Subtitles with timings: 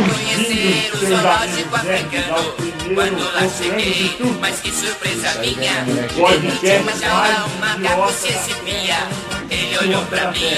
[0.00, 2.54] fui conhecer o zoológico africano.
[2.94, 5.84] Quando lá cheguei, mas que surpresa minha.
[5.84, 9.08] Dentro de uma jaula, um macaco se exibia.
[9.50, 10.56] Ele olhou pra mim,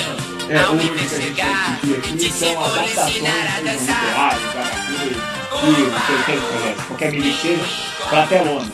[0.67, 4.39] ao me percegar, e disse: Vou lhe ensinar a dançar.
[6.89, 7.35] Qualquer mini
[8.09, 8.73] pra telona,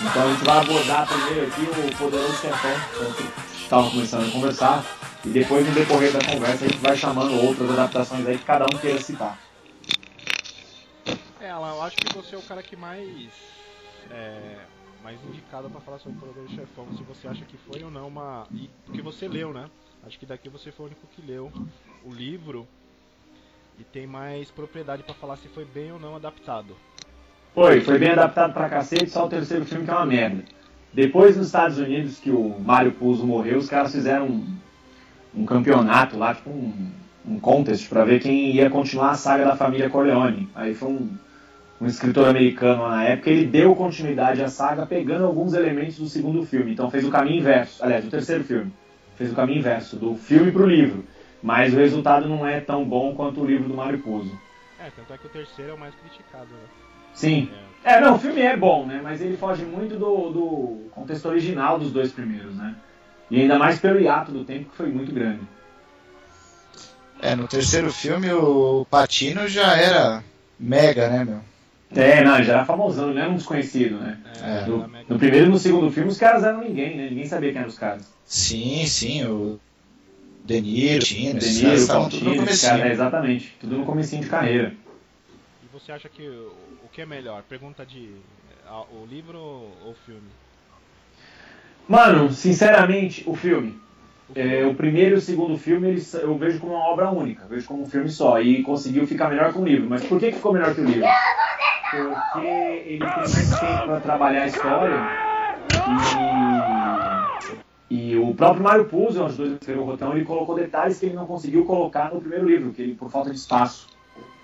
[0.00, 2.76] Então a gente vai abordar primeiro aqui o poderoso chefão,
[3.16, 4.84] que estava começando a conversar.
[5.24, 8.64] E depois, no decorrer da conversa, a gente vai chamando outras adaptações aí que cada
[8.64, 9.38] um queira citar.
[11.40, 13.30] É, Alan, eu acho que você é o cara que mais.
[14.10, 14.56] É,
[15.02, 16.86] mais indicado para falar sobre o Poderoso Chefão.
[16.96, 18.46] Se você acha que foi ou não uma.
[18.52, 19.70] E, porque você leu, né?
[20.06, 21.50] Acho que daqui você foi o único que leu
[22.04, 22.66] o livro
[23.78, 26.76] e tem mais propriedade para falar se foi bem ou não adaptado.
[27.54, 30.44] Foi, foi bem adaptado pra cacete, só o terceiro filme que é uma merda.
[30.92, 34.44] Depois nos Estados Unidos que o Mário Puzo morreu, os caras fizeram
[35.36, 36.90] um, campeonato lá, tipo um,
[37.26, 40.48] um contest para ver quem ia continuar a saga da família Corleone.
[40.54, 41.10] Aí foi um,
[41.80, 46.44] um escritor americano na época, ele deu continuidade à saga pegando alguns elementos do segundo
[46.44, 46.72] filme.
[46.72, 48.72] Então fez o caminho inverso, aliás, do terceiro filme.
[49.16, 51.04] Fez o caminho inverso, do filme pro livro.
[51.42, 54.32] Mas o resultado não é tão bom quanto o livro do Mário Puzo.
[54.80, 56.84] É, tanto é que o terceiro é o mais criticado, né?
[57.14, 57.48] Sim.
[57.84, 57.94] É.
[57.94, 59.00] é, não, o filme é bom, né?
[59.02, 62.74] Mas ele foge muito do, do contexto original dos dois primeiros, né?
[63.30, 65.40] E ainda mais pelo hiato do tempo que foi muito grande.
[67.20, 70.22] É, no terceiro filme o Patino já era
[70.58, 71.40] mega, né, meu?
[71.96, 74.18] É, não, já era famosão, não era um desconhecido, né?
[74.42, 77.08] É, no, no, primeiro e no segundo filme os caras eram ninguém, né?
[77.08, 78.12] Ninguém sabia quem eram os caras.
[78.24, 79.60] Sim, sim, o
[80.44, 82.72] Deniro, Tino, Deniro, estavam tudo no comecinho.
[82.72, 84.74] Cara, é, exatamente, tudo no comecinho de carreira.
[85.62, 87.42] E você acha que o que é melhor?
[87.44, 88.10] Pergunta de
[88.90, 90.28] o livro ou o filme?
[91.88, 93.82] Mano, sinceramente, o filme.
[94.34, 97.68] É, o primeiro e o segundo filme eles, eu vejo como uma obra única, vejo
[97.68, 98.40] como um filme só.
[98.40, 99.88] E conseguiu ficar melhor que o livro.
[99.88, 101.08] Mas por que, que ficou melhor que o livro?
[101.90, 104.98] Porque ele tem mais tempo para trabalhar a história.
[107.90, 111.06] E, e o próprio Mário Puzo, os dois escreveu o rotão, ele colocou detalhes que
[111.06, 113.86] ele não conseguiu colocar no primeiro livro, que ele por falta de espaço.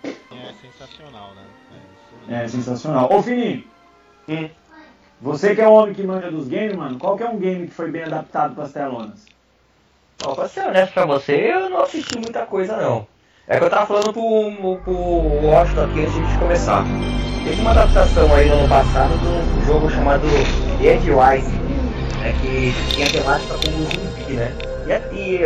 [0.04, 1.42] É sensacional, né?
[2.28, 3.08] É, é sensacional.
[3.10, 3.64] Ô Fininho,
[4.28, 4.48] hum.
[5.22, 7.66] Você que é o homem que manja dos games, mano, qual que é um game
[7.66, 9.26] que foi bem adaptado para as telonas?
[10.24, 13.06] Ó, pra ser honesto pra você, eu não assisti muita coisa não.
[13.46, 16.84] É que eu tava falando pro, pro Washington aqui antes de começar.
[17.44, 20.26] Teve uma adaptação aí no ano passado de um jogo chamado
[20.78, 21.50] Dead Rise,
[22.20, 24.56] né, que tinha temática como zumbi, né?
[25.12, 25.44] E, e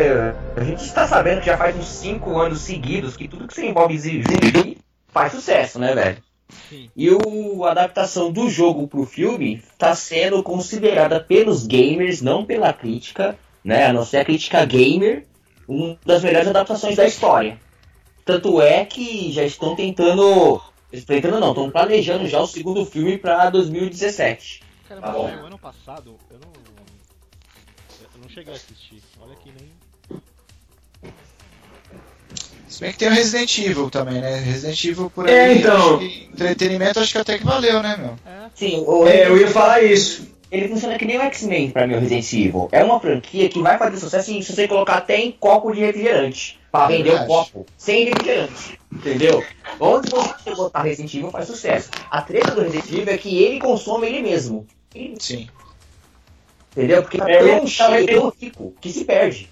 [0.56, 3.66] a gente está sabendo que já faz uns 5 anos seguidos que tudo que se
[3.66, 6.18] envolve zumbi faz sucesso, né, velho?
[6.96, 12.44] E o, a adaptação do jogo para o filme está sendo considerada pelos gamers, não
[12.44, 13.86] pela crítica, né?
[13.86, 15.26] A não ser a crítica gamer,
[15.66, 17.58] uma das melhores adaptações da história.
[18.24, 20.60] Tanto é que já estão tentando.
[21.06, 24.62] Tentando não, estão planejando já o segundo filme para 2017.
[24.88, 25.26] Cara, tá bom.
[25.26, 26.52] ano passado eu não.
[28.00, 29.02] Eu não cheguei a assistir.
[32.74, 34.36] Se bem que tem o Resident Evil também, né?
[34.40, 35.52] Resident Evil por é, aí.
[35.52, 35.96] É, então.
[35.96, 38.16] Acho entretenimento acho que até que valeu, né, meu?
[38.26, 38.50] É.
[38.54, 40.26] Sim, o é, eu ia falar isso.
[40.50, 42.68] Ele funciona que nem o X-Men pra mim, o Resident Evil.
[42.70, 46.58] É uma franquia que vai fazer sucesso se você colocar até em copo de refrigerante.
[46.70, 48.78] Pra vender o copo sem refrigerante.
[48.92, 49.44] Entendeu?
[49.78, 51.90] Onde você botar Resident Evil faz sucesso.
[52.10, 54.66] A treta do Resident Evil é que ele consome ele mesmo.
[55.18, 55.48] Sim.
[56.72, 57.02] Entendeu?
[57.02, 59.48] Porque tá é, tão cheio, tão rico, que se perde.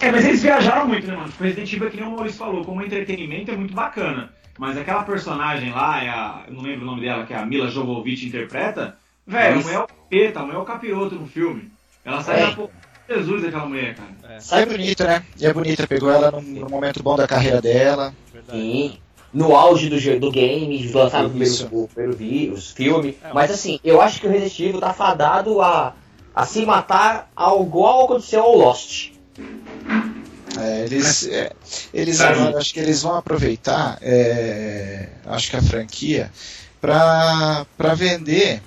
[0.00, 1.28] É, mas eles viajaram muito, né, mano?
[1.28, 4.30] Tipo, Resident Evil, que nem o Maurício falou, como entretenimento é muito bacana.
[4.58, 7.44] Mas aquela personagem lá, é a, eu não lembro o nome dela, que é a
[7.44, 8.96] Mila Jovovich interpreta,
[9.26, 11.70] velho, não é o capeta, não é o capiroto no filme.
[12.04, 12.46] Ela sai é.
[12.46, 12.70] da porra
[13.08, 14.34] de Jesus, aquela mulher, cara.
[14.34, 14.40] É.
[14.40, 15.24] Sai bonita, né?
[15.38, 18.14] E é bonita, pegou ela num, num momento bom da carreira dela.
[18.50, 18.98] Sim.
[19.32, 23.16] No auge do, do game, lançado pelo, pelo, pelo os filmes.
[23.22, 25.94] É, mas assim, eu acho que o Resident Evil tá fadado a,
[26.34, 29.15] a se matar ao igual aconteceu ao Lost.
[30.58, 31.52] É, eles, é,
[31.92, 36.30] eles agora, acho que eles vão aproveitar, é, acho que a franquia,
[36.80, 38.62] para vender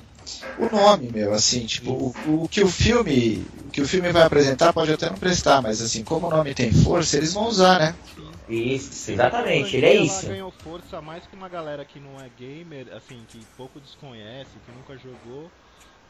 [0.59, 4.23] o nome, meu, assim, tipo, o, o, que o filme, o que o filme vai
[4.23, 7.79] apresentar pode até não prestar, mas assim, como o nome tem força, eles vão usar,
[7.79, 7.95] né?
[8.47, 10.25] Isso, exatamente, ele é isso.
[10.25, 14.49] Ela ganhou força mais que uma galera que não é gamer, assim, que pouco desconhece,
[14.65, 15.51] que nunca jogou,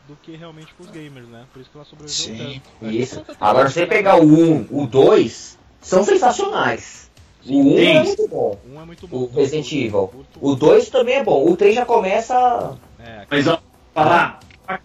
[0.10, 1.46] do que realmente com os gamers, né?
[1.54, 2.94] Por isso que ela sobreviveu Sim, tanto.
[2.94, 3.24] Isso.
[3.40, 7.12] Agora, você pegar o 1, o 2, são sensacionais.
[7.46, 8.60] O 1 é muito bom.
[8.68, 9.18] Um é muito bom.
[9.18, 10.26] O Resident Evil.
[10.42, 11.48] O 2 também é bom.
[11.48, 12.76] O 3 já começa.
[13.00, 13.62] É, Mas ó,
[13.94, 14.40] falar,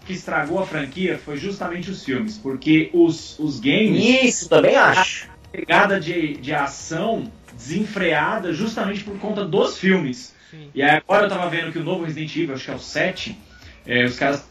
[0.04, 4.04] que estragou a franquia foi justamente os filmes, porque os, os games.
[4.04, 5.26] Isso, também acho.
[5.26, 7.24] A pegada de, de ação
[7.54, 10.34] desenfreada justamente por conta dos filmes.
[10.50, 10.68] Sim.
[10.74, 12.78] E aí agora eu tava vendo que o novo Resident Evil, acho que é o
[12.78, 13.38] 7,
[13.86, 14.44] é, os caras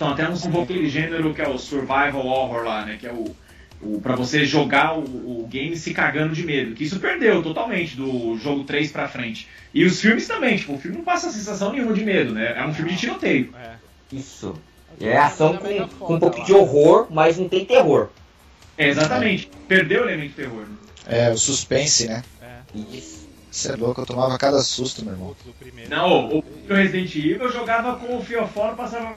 [0.00, 2.96] estão até um aquele gênero que é o survival horror lá, né?
[2.98, 3.36] Que é o,
[3.82, 6.74] o para você jogar o, o, game se cagando de medo.
[6.74, 9.46] Que isso perdeu totalmente do jogo 3 pra frente.
[9.74, 12.54] E os filmes também, tipo, o filme não passa sensação nenhuma de medo, né?
[12.56, 13.52] É um filme de tiroteio.
[13.54, 13.74] É.
[14.10, 14.54] Isso.
[14.98, 18.08] É ação com, com um pouco de horror, mas não tem terror.
[18.76, 19.50] É, exatamente.
[19.68, 20.62] Perdeu o elemento terror.
[20.62, 20.76] Né?
[21.06, 22.22] É, o suspense, né?
[22.42, 22.96] É.
[22.96, 23.28] Isso.
[23.50, 25.36] Você é louco, eu tomava cada susto, meu irmão.
[25.88, 29.16] Não, o, o Resident Evil eu jogava com o fioforo, passava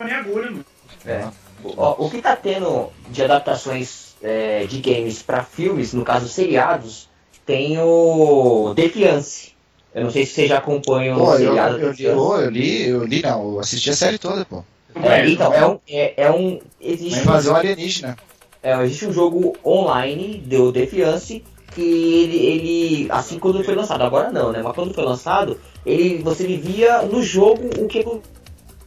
[0.00, 0.64] nem agulha, mano.
[1.06, 1.28] É.
[1.62, 6.28] O, ó, o que tá tendo de adaptações é, de games pra filmes, no caso
[6.28, 7.08] seriados,
[7.46, 9.52] tem o Defiance.
[9.94, 12.18] Eu não sei se você já acompanha o Pô, eu, seriado eu, li, Defiance.
[12.18, 14.64] eu, eu li, eu li, não, eu assisti a série toda, pô.
[14.96, 15.78] É, então, é um.
[15.88, 18.16] É, é um Uma existe, invasão alienígena.
[18.62, 21.44] é, existe um jogo online do Defiance
[21.74, 23.06] que ele, ele.
[23.10, 24.60] Assim quando foi lançado, agora não, né?
[24.62, 28.04] Mas quando foi lançado, ele, você vivia no jogo o que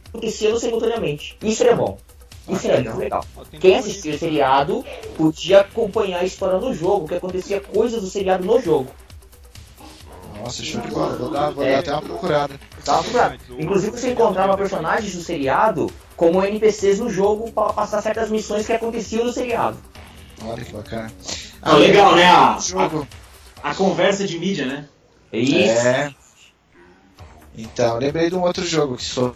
[0.08, 1.36] acontecia simultaneamente.
[1.42, 1.98] Isso é bom.
[2.48, 3.24] Isso é muito legal.
[3.50, 4.84] Tem Quem como assistia o seriado
[5.16, 8.90] podia acompanhar a história no jogo, que acontecia coisas do seriado no jogo.
[10.42, 11.16] Nossa, show de bola.
[11.16, 11.72] Vou dar, vou É.
[11.72, 12.60] dar até uma procurada.
[12.84, 13.38] Tá procurado.
[13.58, 18.72] Inclusive você encontrava personagens do seriado como NPCs no jogo para passar certas missões que
[18.72, 19.76] aconteciam no seriado.
[20.42, 21.12] Olha que bacana.
[21.60, 22.24] Ah, legal, né?
[22.24, 23.06] A, a, Jogo.
[23.62, 24.88] a conversa de mídia, né?
[25.32, 25.86] É isso.
[25.86, 26.14] É.
[27.56, 29.34] Então, lembrei de um outro jogo que so-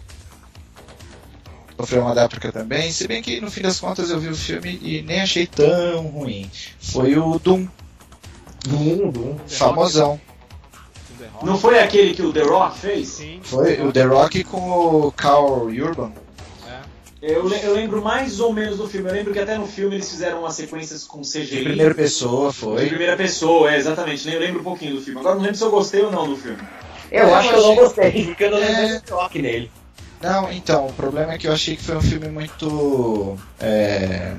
[1.77, 4.79] sofreu uma réplica também, se bem que no fim das contas eu vi o filme
[4.81, 6.49] e nem achei tão ruim.
[6.79, 7.67] Foi o Doom,
[8.65, 9.37] Doom, Doom.
[9.47, 10.19] famosão.
[11.41, 13.07] Não foi aquele que o The Rock fez?
[13.09, 13.39] Sim.
[13.43, 16.11] Foi o The Rock com o Carl Urban.
[16.67, 16.81] É.
[17.21, 19.09] Eu, eu lembro mais ou menos do filme.
[19.09, 21.45] Eu lembro que até no filme eles fizeram umas sequências com CGI.
[21.45, 22.87] De primeira pessoa, De foi.
[22.87, 24.29] primeira pessoa, é, exatamente.
[24.29, 25.19] Eu lembro um pouquinho do filme.
[25.19, 26.59] Agora não lembro se eu gostei ou não do filme.
[27.11, 28.99] Eu Eu acho que eu não gostei, porque eu não lembro É.
[28.99, 29.71] do toque nele.
[30.23, 33.37] Não, então, o problema é que eu achei que foi um filme muito.
[33.59, 34.33] é,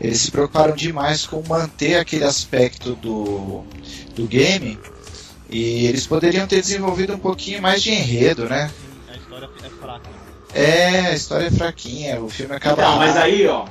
[0.00, 3.62] eles se preocuparam demais com manter aquele aspecto do,
[4.14, 4.78] do game
[5.50, 8.70] e eles poderiam ter desenvolvido um pouquinho mais de enredo, né?
[9.12, 10.10] A história é fraca.
[10.54, 12.80] É, a história é fraquinha, o filme acaba.
[12.80, 13.66] Então, mas aí, ó.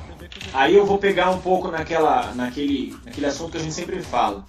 [0.52, 4.44] Aí eu vou pegar um pouco naquela, naquele, naquele assunto que a gente sempre fala.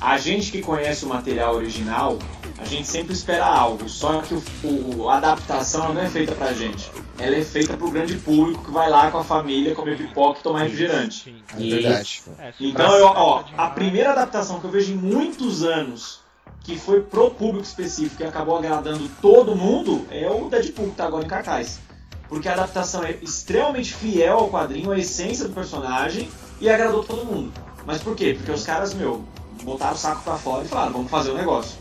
[0.00, 2.18] A gente que conhece o material original,
[2.58, 3.88] a gente sempre espera algo.
[3.88, 6.90] Só que o, o- a adaptação não é feita pra gente.
[7.18, 10.42] Ela é feita pro grande público que vai lá com a família comer pipoca e
[10.42, 11.24] tomar refrigerante.
[11.24, 11.36] Sim.
[11.54, 12.22] É verdade.
[12.38, 16.20] É, Então, eu, ó, a primeira adaptação que eu vejo em muitos anos,
[16.62, 21.06] que foi pro público específico e acabou agradando todo mundo, é o Deadpool, que tá
[21.06, 21.80] agora em cartaz.
[22.28, 26.28] Porque a adaptação é extremamente fiel ao quadrinho, à essência do personagem,
[26.60, 27.50] e agradou todo mundo.
[27.86, 28.34] Mas por quê?
[28.36, 29.24] Porque os caras, meu,
[29.62, 31.76] botaram o saco pra fora e falaram, vamos fazer o negócio.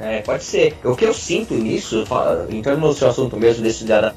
[0.00, 0.76] É, pode ser.
[0.84, 2.04] O que eu sinto nisso,
[2.50, 4.14] entrando no seu assunto mesmo desse de ada-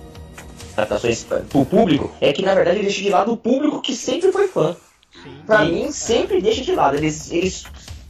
[0.78, 4.32] adaptações pro público, é que na verdade ele deixa de lado o público que sempre
[4.32, 4.76] foi fã.
[5.24, 5.42] Sim.
[5.46, 6.96] Pra mim, sempre deixa de lado.
[6.98, 7.66] Eles, eles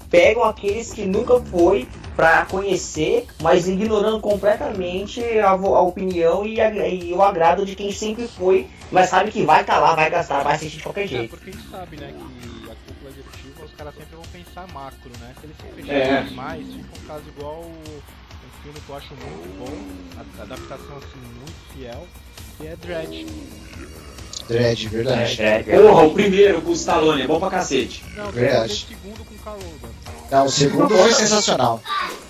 [0.10, 6.88] pegam aqueles que nunca foi pra conhecer, mas ignorando completamente a, a opinião e, a-
[6.90, 10.44] e o agrado de quem sempre foi, mas sabe que vai estar lá, vai gastar,
[10.44, 11.30] vai assistir de qualquer É, jeito.
[11.30, 12.51] porque a gente sabe, né, que
[13.82, 15.34] caras sempre vão pensar macro, né?
[15.40, 15.72] Se eles se É.
[16.04, 20.98] fecharem demais, fica um caso igual um filme que eu acho muito bom, a adaptação
[20.98, 22.08] assim, muito fiel,
[22.58, 23.26] que é Dread.
[24.48, 25.42] Dread, verdade.
[25.42, 28.04] É, Porra, o primeiro com o Stallone, é bom pra cacete.
[28.16, 28.88] Não, Verdade.
[28.90, 29.92] ver o segundo com o.
[30.32, 31.82] Não, o segundo foi sensacional.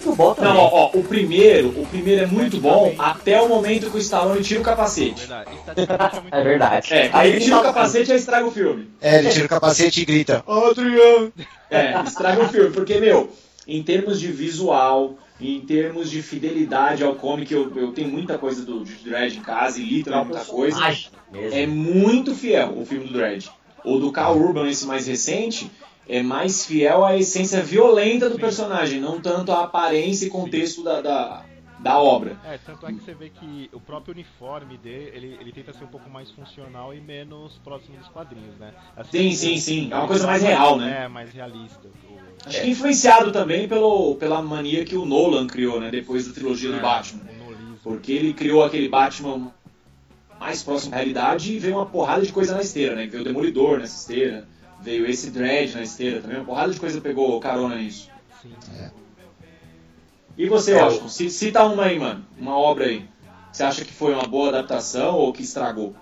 [0.03, 0.53] muito bom também.
[0.53, 3.99] Não, ó, ó, o primeiro, o primeiro é muito bom até o momento que o
[3.99, 5.29] Stallone tira o capacete.
[5.31, 5.91] É muito
[6.33, 6.93] É verdade.
[6.93, 8.89] É, aí ele tira o capacete e estraga o filme.
[8.99, 11.31] É, ele tira o capacete e grita: Adrian!
[11.69, 13.29] É, estraga o filme, porque, meu,
[13.67, 18.65] em termos de visual, em termos de fidelidade ao comic, eu, eu tenho muita coisa
[18.65, 20.79] do de Dredd em casa e li também muita coisa.
[21.51, 23.49] É muito fiel o filme do Dredd.
[23.83, 25.71] O do Carl Urban, esse mais recente,
[26.07, 28.41] é mais fiel à essência violenta do Sim.
[28.41, 31.45] personagem, não tanto à aparência e contexto da, da,
[31.79, 32.37] da obra.
[32.45, 35.83] É, tanto é que você vê que o próprio uniforme dele, ele, ele tenta ser
[35.83, 38.71] um pouco mais funcional e menos próximo dos quadrinhos, né?
[39.09, 39.89] Sim, Assim, sim, o- sim.
[39.91, 41.05] É uma coisa mais real, né?
[41.05, 41.87] É, mais realista.
[41.87, 46.33] O- Acho que influenciado também pelo, pela mania que o Nolan criou, né, depois da
[46.33, 47.21] trilogia do é, Batman.
[47.23, 47.77] o nolismo.
[47.83, 49.51] Porque ele criou aquele Batman
[50.39, 53.05] mais próximo da realidade e veio uma porrada de coisa na esteira, né?
[53.05, 54.47] Veio o Demolidor nessa esteira,
[54.81, 58.09] veio esse Dread na esteira também, uma porrada de coisa pegou carona nisso.
[58.41, 58.51] Sim.
[60.37, 63.05] E você, É, Washington, ci- cita uma aí, mano, uma obra aí.
[63.51, 65.93] Você acha que foi uma boa adaptação ou que estragou?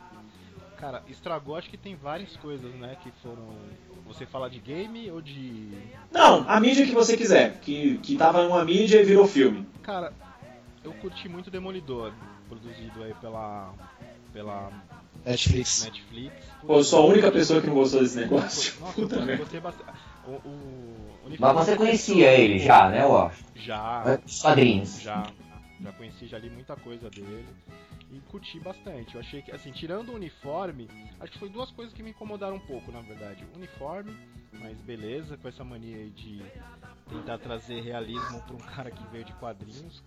[0.78, 2.96] Cara, estragou, acho que tem várias coisas, né?
[3.04, 3.50] Que foram.
[4.10, 5.70] Você fala de game ou de.
[6.12, 7.60] Não, a mídia que você quiser.
[7.62, 9.66] Que, que tava numa mídia e virou filme.
[9.84, 10.12] Cara,
[10.84, 12.12] eu curti muito Demolidor,
[12.50, 13.72] produzido aí pela.
[14.34, 14.72] pela
[15.26, 15.86] Netflix.
[15.86, 16.34] Netflix.
[16.66, 18.74] Pô, eu sou a única pessoa que não gostou desse negócio.
[18.82, 19.44] Nossa, Puta eu merda.
[19.44, 19.90] gostei bastante.
[20.28, 23.44] O, o Mas uniforme você conhecia ele já, né, acho?
[23.56, 25.02] Já, Os quadrinhos.
[25.02, 25.24] já.
[25.82, 27.46] Já conheci, já li muita coisa dele.
[28.12, 29.16] E curti bastante.
[29.16, 30.88] Eu achei que, assim, tirando o uniforme,
[31.20, 33.46] acho que foi duas coisas que me incomodaram um pouco, na verdade.
[33.54, 34.16] O uniforme,
[34.60, 36.42] mas beleza, com essa mania aí de
[37.08, 40.04] tentar trazer realismo pra um cara que veio de quadrinhos.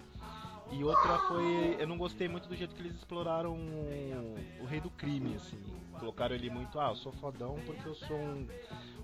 [0.73, 4.81] E outra foi, eu não gostei muito do jeito que eles exploraram o, o rei
[4.81, 5.61] do crime, assim.
[6.01, 8.49] Colocaram ele muito, ah, eu sou fodão porque eu sou um,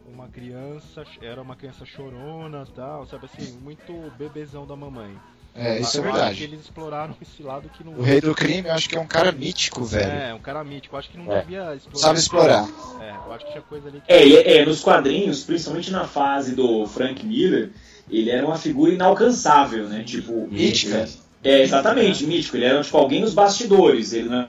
[0.07, 5.17] uma criança, era uma criança chorona tal, sabe assim, muito bebezão da mamãe.
[5.59, 6.45] É, isso é verdade.
[6.45, 7.93] eles exploraram esse lado que não.
[7.95, 10.11] O Rei do Crime eu acho que é um cara mítico, velho.
[10.11, 10.95] É, um cara mítico.
[10.95, 11.41] Eu acho que não É.
[11.41, 11.99] devia explorar.
[11.99, 12.69] Sabe explorar.
[13.01, 14.13] É, eu acho que tinha coisa ali que.
[14.13, 17.71] É, e- é, nos quadrinhos, principalmente na fase do Frank Miller,
[18.11, 20.05] ele era uma figura inalcançável, né?
[20.05, 20.47] Tipo.
[20.49, 21.09] Mítica.
[21.43, 22.57] É, exatamente, mítico.
[22.57, 24.13] Ele era tipo alguém nos bastidores.
[24.13, 24.49] Ele não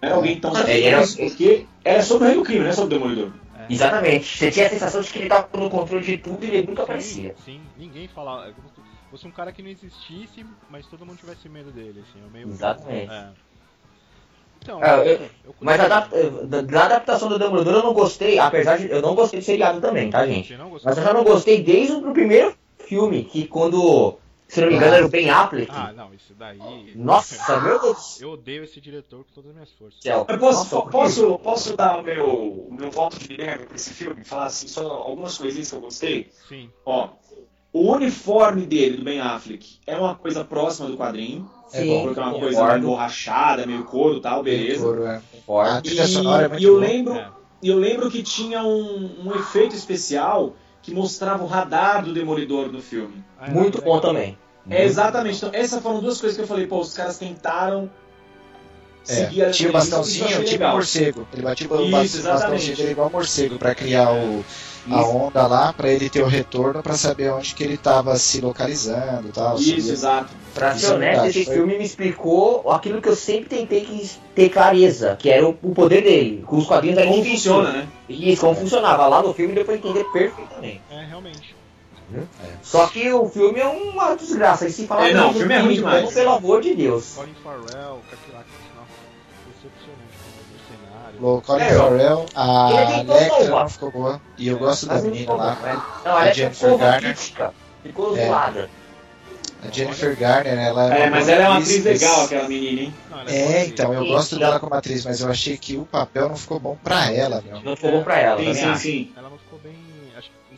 [0.00, 2.96] era alguém tão É, era- porque era sobre o rei do crime, não é sobre
[2.96, 3.32] o demolidor.
[3.58, 3.72] É.
[3.72, 4.38] Exatamente.
[4.38, 6.82] Você tinha a sensação de que ele tava no controle de tudo e ele nunca
[6.82, 7.34] aparecia.
[7.44, 8.52] Sim, ninguém falava.
[9.12, 12.18] Fosse um cara que não existisse, mas todo mundo tivesse medo dele, assim.
[12.26, 12.48] É meio.
[12.48, 13.12] Exatamente.
[13.12, 13.28] É.
[14.62, 15.02] Então, É, eu-
[15.44, 15.56] eu curti.
[15.60, 16.10] Mas a adap-
[16.46, 18.88] da, da adaptação do Dumbledore eu não gostei, apesar de.
[18.90, 20.56] Eu não gostei do seriado também, tá, gente?
[20.82, 24.94] Mas eu já não gostei desde o primeiro filme, que quando, se não me engano,
[24.94, 25.70] era o Ben Affleck.
[25.70, 26.92] Ah, não, isso daí.
[26.96, 30.02] Nossa, meu Deus Eu odeio esse diretor com todas as minhas forças.
[30.06, 32.26] Eu posso, Nossa, posso, posso dar o meu,
[32.68, 34.24] o meu voto de merda pra esse filme?
[34.24, 36.30] Falar assim, só algumas coisinhas que eu gostei?
[36.48, 36.70] Sim.
[36.86, 37.10] Ó,
[37.72, 41.48] o uniforme dele, do Ben Affleck, é uma coisa próxima do quadrinho.
[41.72, 42.02] É Sim, bom.
[42.04, 44.84] Porque é uma coisa meio borrachada, meio couro e tal, beleza.
[44.84, 45.80] Couro, é.
[45.80, 47.30] Trilha sonora é muito E eu lembro, É.
[47.62, 52.70] e eu lembro que tinha um, um efeito especial que mostrava o radar do Demolidor
[52.70, 53.24] no filme.
[53.38, 54.36] Ah, Muito bom também.
[54.68, 55.38] É, exatamente.
[55.38, 57.90] Então, essas foram duas coisas que eu falei, pô, os caras tentaram
[59.04, 60.74] seguir a tinha o bastãozinho, achei tipo legal.
[60.74, 61.26] morcego.
[61.32, 64.44] Ele batia o bastãozinho dele igual morcego pra criar o,
[64.90, 68.40] a onda lá, pra ele ter o retorno pra saber onde que ele tava se
[68.40, 69.56] localizando e tal.
[69.56, 70.30] Isso, exato.
[70.54, 74.10] Pra ser é honesto, esse foi- filme me explicou aquilo que eu sempre tentei que-
[74.34, 76.42] ter clareza, que era o, o poder dele.
[76.46, 77.54] Com os quadrinhos era Como difícil.
[77.54, 77.88] funciona, né?
[78.08, 79.06] Isso, como funcionava.
[79.06, 80.80] Lá no filme deu pra entender perfeitamente.
[80.90, 81.54] É, realmente.
[82.62, 84.66] Só que o filme é uma desgraça.
[84.66, 86.12] E se falar É, não, o filme é ruim demais.
[86.12, 87.12] Pelo amor de Deus.
[87.16, 88.44] Colin Farrell, Caquilac,
[89.62, 90.16] decepcionante
[90.54, 91.26] o cenário.
[91.26, 91.88] O Colin É, ó.
[91.88, 93.62] Farrell, a Electra salvar.
[93.62, 94.20] não ficou boa.
[94.38, 95.92] E eu gosto da menina lá.
[96.04, 97.16] Não, a Jennifer ficou Garner.
[97.82, 98.26] Ficou É.
[98.26, 98.70] zoada.
[99.64, 102.94] A Jennifer Garner, ela É, mas ela é uma atriz legal, aquela menina, hein?
[103.28, 106.58] É, então, eu gosto dela como atriz, mas eu achei que o papel não ficou
[106.58, 107.60] bom pra ela, meu.
[107.60, 108.38] Não ficou bom pra ela.
[108.38, 109.12] Sim, também sim, sim.
[109.16, 109.76] Ela não ficou bem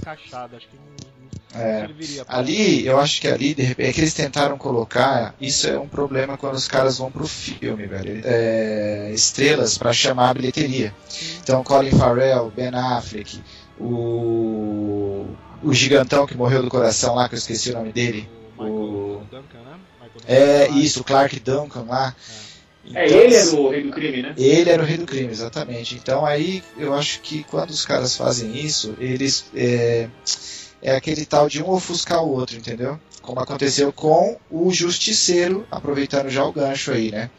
[0.00, 1.13] encaixada, acho que não
[1.54, 1.88] É.
[2.28, 5.34] Ali, eu acho que ali, de repente, é que eles tentaram colocar.
[5.40, 8.20] Isso é um problema quando os caras vão pro filme, velho.
[8.24, 10.94] É, estrelas pra chamar a bilheteria.
[11.42, 13.40] Então, Colin Farrell, Ben Affleck,
[13.78, 15.26] o.
[15.62, 18.28] O gigantão que morreu do coração lá, que eu esqueci o nome dele.
[18.58, 19.76] o Michael o- Duncan, né?
[20.00, 22.14] Michael É, isso, o Clark Duncan lá.
[22.94, 24.34] É, Então, ele era o rei do crime, né?
[24.36, 25.94] Ele era o rei do crime, exatamente.
[25.94, 30.06] Então aí eu acho que quando os caras fazem isso, eles é,
[30.84, 33.00] é aquele tal de um ofuscar o outro, entendeu?
[33.22, 37.30] Como aconteceu com o Justiceiro, aproveitando já o gancho aí, né?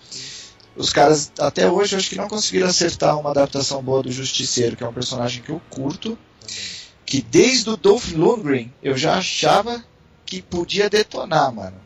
[0.75, 4.75] Os caras até hoje eu acho que não conseguiram acertar uma adaptação boa do Justiceiro,
[4.75, 6.17] que é um personagem que eu curto,
[7.05, 9.85] que desde o Dolph Lundgren eu já achava
[10.25, 11.77] que podia detonar, mano.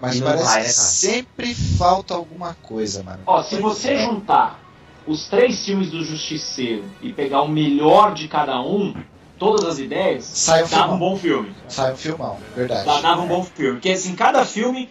[0.00, 3.22] Mas não parece vai, que sempre falta alguma coisa, mano.
[3.24, 4.60] Ó, se você juntar
[5.06, 8.92] os três filmes do Justiceiro e pegar o melhor de cada um,
[9.38, 10.98] todas as ideias, Sai um dava um filmão.
[10.98, 11.54] bom filme.
[11.68, 12.84] Sai um filmão, verdade.
[12.84, 13.72] Dava um bom filme.
[13.74, 14.88] Porque assim, cada filme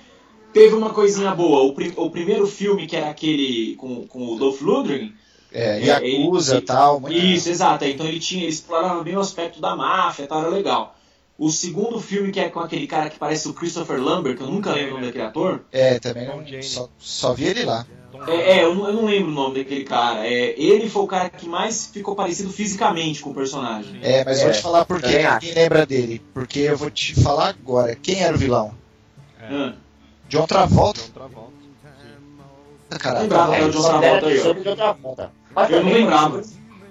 [0.54, 1.64] teve uma coisinha boa.
[1.64, 5.14] O, pri- o primeiro filme, que era aquele com, com o Dolph Lundgren,
[5.52, 7.02] É, É, Yakuza e ele- tal.
[7.10, 7.86] Isso, exato.
[7.86, 10.96] Então ele tinha, ele explorava bem o aspecto da máfia e tal, era legal.
[11.38, 14.48] O segundo filme, que é com aquele cara que parece o Christopher Lambert, que eu
[14.48, 15.64] nunca lembro o nome daquele ator.
[15.72, 16.64] É, também não, Jane.
[16.64, 17.86] só, só vi ele lá.
[18.28, 20.26] É, é, eu, não, eu não lembro o nome daquele cara.
[20.28, 24.00] É, ele foi o cara que mais ficou parecido fisicamente com o personagem.
[24.02, 26.22] É, mas É, vou te falar por que também ninguém lembra dele.
[26.34, 27.96] Porque eu vou te falar agora.
[27.96, 28.74] Quem era o vilão?
[29.42, 29.74] É, Ah,
[30.30, 31.02] John Travolta.
[31.02, 31.52] John Travolta.
[32.92, 32.98] Sim.
[33.00, 33.22] Caralho.
[33.24, 34.44] Lembrava, É, era o John Travolta aí, ó.
[34.44, 35.32] sobre de outra volta.
[35.54, 36.42] Mas Eu não lembrava.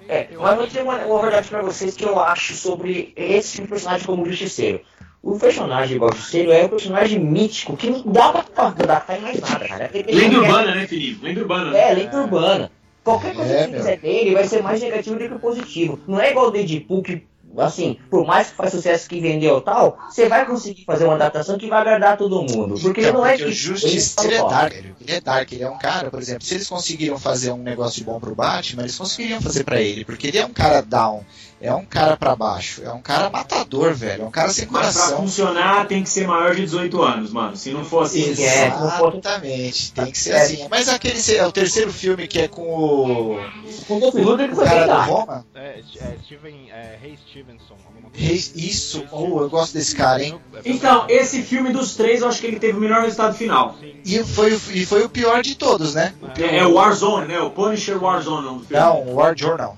[0.07, 4.05] É, mas eu tenho uma, uma verdade pra vocês que eu acho sobre esse personagem
[4.05, 4.81] como justiceiro.
[5.25, 9.39] O personagem igual Justiceiro é um personagem mítico que não dá pra adaptar em mais
[9.39, 9.89] nada, cara.
[9.91, 11.25] Lenda urbana, né, Felipe?
[11.25, 11.75] Lenda urbana.
[11.75, 12.71] É, lenda urbana.
[13.03, 15.99] Qualquer coisa É, que você fizer dele vai ser mais negativo do que positivo.
[16.07, 17.23] Não é igual o Deadpool que,
[17.57, 21.57] assim, por mais que faz sucesso que vendeu tal, você vai conseguir fazer uma adaptação
[21.57, 22.79] que vai agradar todo mundo.
[22.79, 25.69] Porque Então, não é porque o que Justiceiro é dark, ele é dark, ele é
[25.69, 29.41] um cara, por exemplo, se eles conseguiram fazer um negócio bom pro Batman, eles conseguiriam
[29.41, 31.23] fazer pra ele, porque ele é um cara down,
[31.61, 34.93] é um cara pra baixo, é um cara matador, velho, é um cara sem Mas
[34.93, 35.17] pra coração.
[35.17, 37.55] funcionar tem que ser maior de 18 anos, mano.
[37.55, 38.35] Se não for assim.
[38.35, 38.67] Sim, é.
[38.67, 40.41] Exatamente, tem que ser É.
[40.41, 40.67] assim.
[40.69, 43.39] Mas aquele é o terceiro filme que é com o,
[43.87, 45.09] Com o Dolph Lundgren que o foi cara dark.
[45.09, 45.45] Roma.
[45.55, 46.69] É, é Steven.
[46.71, 47.75] É, Ray Stevenson.
[47.75, 50.39] coisa Reis- Isso, oh, eu gosto desse cara, hein?
[50.63, 53.75] Então, esse filme dos três, eu acho que ele teve o melhor resultado final.
[53.79, 53.95] Sim.
[54.05, 56.13] E foi, o- e foi o pior de todos, né?
[56.37, 57.39] É, é o Warzone, né?
[57.39, 58.81] O Punisher Warzone, filme.
[58.83, 59.77] Não, o War Journal.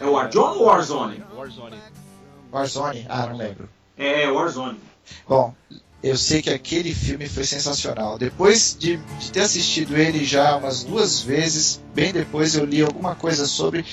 [0.00, 1.24] É o Warzone ou Warzone?
[1.36, 1.76] Warzone.
[2.52, 3.06] Warzone?
[3.08, 3.68] Ah, não lembro.
[3.96, 4.78] É, é Warzone.
[5.28, 5.54] Bom,
[6.02, 8.18] eu sei que aquele filme foi sensacional.
[8.18, 13.14] Depois de, de ter assistido ele já umas duas vezes, bem depois eu li alguma
[13.14, 13.84] coisa sobre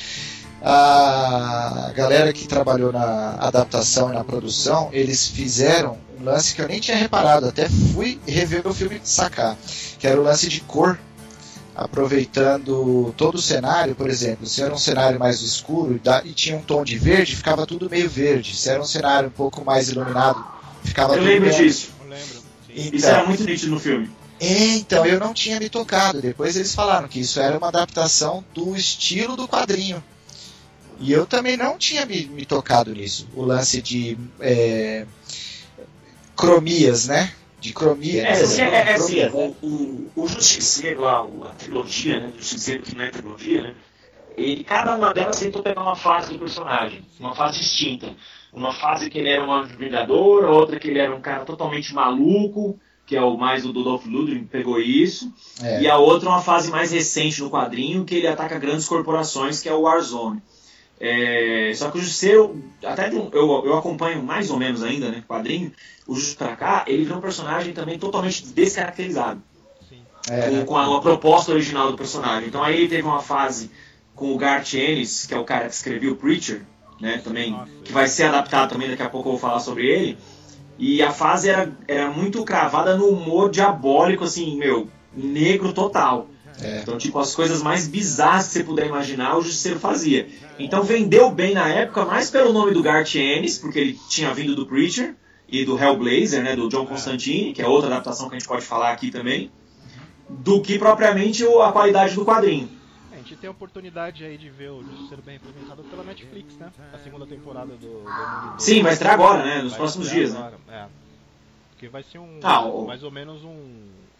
[0.62, 4.90] a galera que trabalhou na adaptação e na produção.
[4.94, 9.58] Eles fizeram um lance que eu nem tinha reparado, até fui rever o filme sacar,
[10.00, 10.98] que era o lance de cor.
[11.76, 16.62] Aproveitando todo o cenário, por exemplo, se era um cenário mais escuro e tinha um
[16.62, 18.56] tom de verde, ficava tudo meio verde.
[18.56, 20.44] Se era um cenário um pouco mais iluminado,
[20.84, 21.64] ficava Eu tudo lembro branco.
[21.64, 21.90] disso.
[22.02, 22.26] Eu lembro.
[22.68, 22.74] Sim.
[22.76, 24.10] E- Isso era muito nítido no filme.
[24.40, 26.22] É, então, eu não tinha me tocado.
[26.22, 30.04] Depois eles falaram que isso era uma adaptação do estilo do quadrinho.
[31.00, 33.28] E eu também não tinha me, me tocado nisso.
[33.36, 35.06] O lance de é,
[36.36, 37.32] cromias, né?
[37.64, 38.24] De cromia.
[38.24, 38.32] É, né?
[38.32, 42.34] assim, é, é assim, Cromias, o, o, o Justiceiro, lá, a trilogia, né?
[42.36, 43.74] O Justiceiro que não é trilogia, né?
[44.36, 48.14] Ele, cada uma delas tentou pegar uma fase do personagem, uma fase distinta.
[48.52, 51.94] Uma fase que ele era um anjo vingador, outra que ele era um cara totalmente
[51.94, 55.34] maluco, Que é o mais o do Dolph Lundgren, pegou isso.
[55.62, 55.84] É.
[55.84, 59.70] E a outra uma fase mais recente no quadrinho, que ele ataca grandes corporações, que
[59.70, 60.42] é o Warzone.
[61.06, 65.10] É, só que o Justiceiro, até de um- eu, eu acompanho mais ou menos ainda,
[65.10, 65.70] né, quadrinho,
[66.08, 69.42] o Justiceiro pra cá, ele virou um personagem também totalmente descaracterizado.
[69.90, 70.02] Sim.
[70.30, 70.64] É, com, né?
[70.64, 72.48] com a, a proposta original do personagem.
[72.48, 73.70] Então aí ele teve uma fase
[74.16, 76.62] com o Garth Ennis, que é o cara que escreveu o Preacher,
[77.02, 79.86] né, também, Nossa, que vai ser adaptado também, daqui a pouco eu vou falar sobre
[79.86, 80.18] ele.
[80.78, 86.30] E a fase era, era muito cravada no humor diabólico, assim, meu, negro total.
[86.62, 86.80] É.
[86.82, 90.28] Então, tipo, as coisas mais bizarras que você puder imaginar, o Justiceiro fazia.
[90.60, 94.56] Então vendeu bem na época, mais pelo nome do Garth Ennis, porque ele tinha vindo
[94.56, 95.16] do Preacher
[95.48, 98.66] e do Hellblazer, né, do John Constantine, que é outra adaptação que a gente pode
[98.66, 99.52] falar aqui também,
[100.30, 102.70] do que propriamente a qualidade do quadrinho.
[103.12, 106.56] É, A gente tem a oportunidade aí de ver o Justiceiro bem representado pela Netflix,
[106.58, 106.72] né?
[106.94, 108.56] A segunda temporada do Demolidor.
[108.60, 110.40] Sim, vai estrear agora, né, nos Vai próximos dias, né.
[110.40, 110.86] agora, É.
[111.84, 112.40] Porque vai ser um.
[112.42, 113.50] Ah, o- mais ou menos um,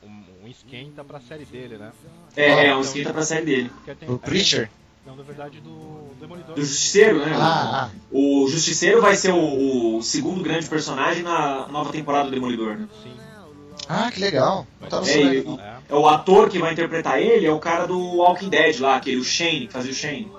[0.04, 1.94] um, um esquenta pra série dele, né?
[2.36, 3.72] É, é um esquenta pra série dele.
[3.98, 4.70] Tem, O Preacher?
[5.06, 6.56] Não, na verdade, do Demolidor.
[6.56, 7.32] Do Justiceiro, né?
[7.36, 7.90] Ah, ah.
[8.12, 12.90] O Justiceiro vai ser o, o segundo grande personagem na nova temporada do Demolidor, né?
[13.02, 13.16] Sim.
[13.88, 14.68] Ah, que legal.
[14.90, 15.48] Tava É, e-.
[15.48, 15.78] É.
[15.88, 19.18] É o ator que vai interpretar ele, é o cara do Walking Dead lá, aquele
[19.18, 20.30] o Shane, que fazia o Shane.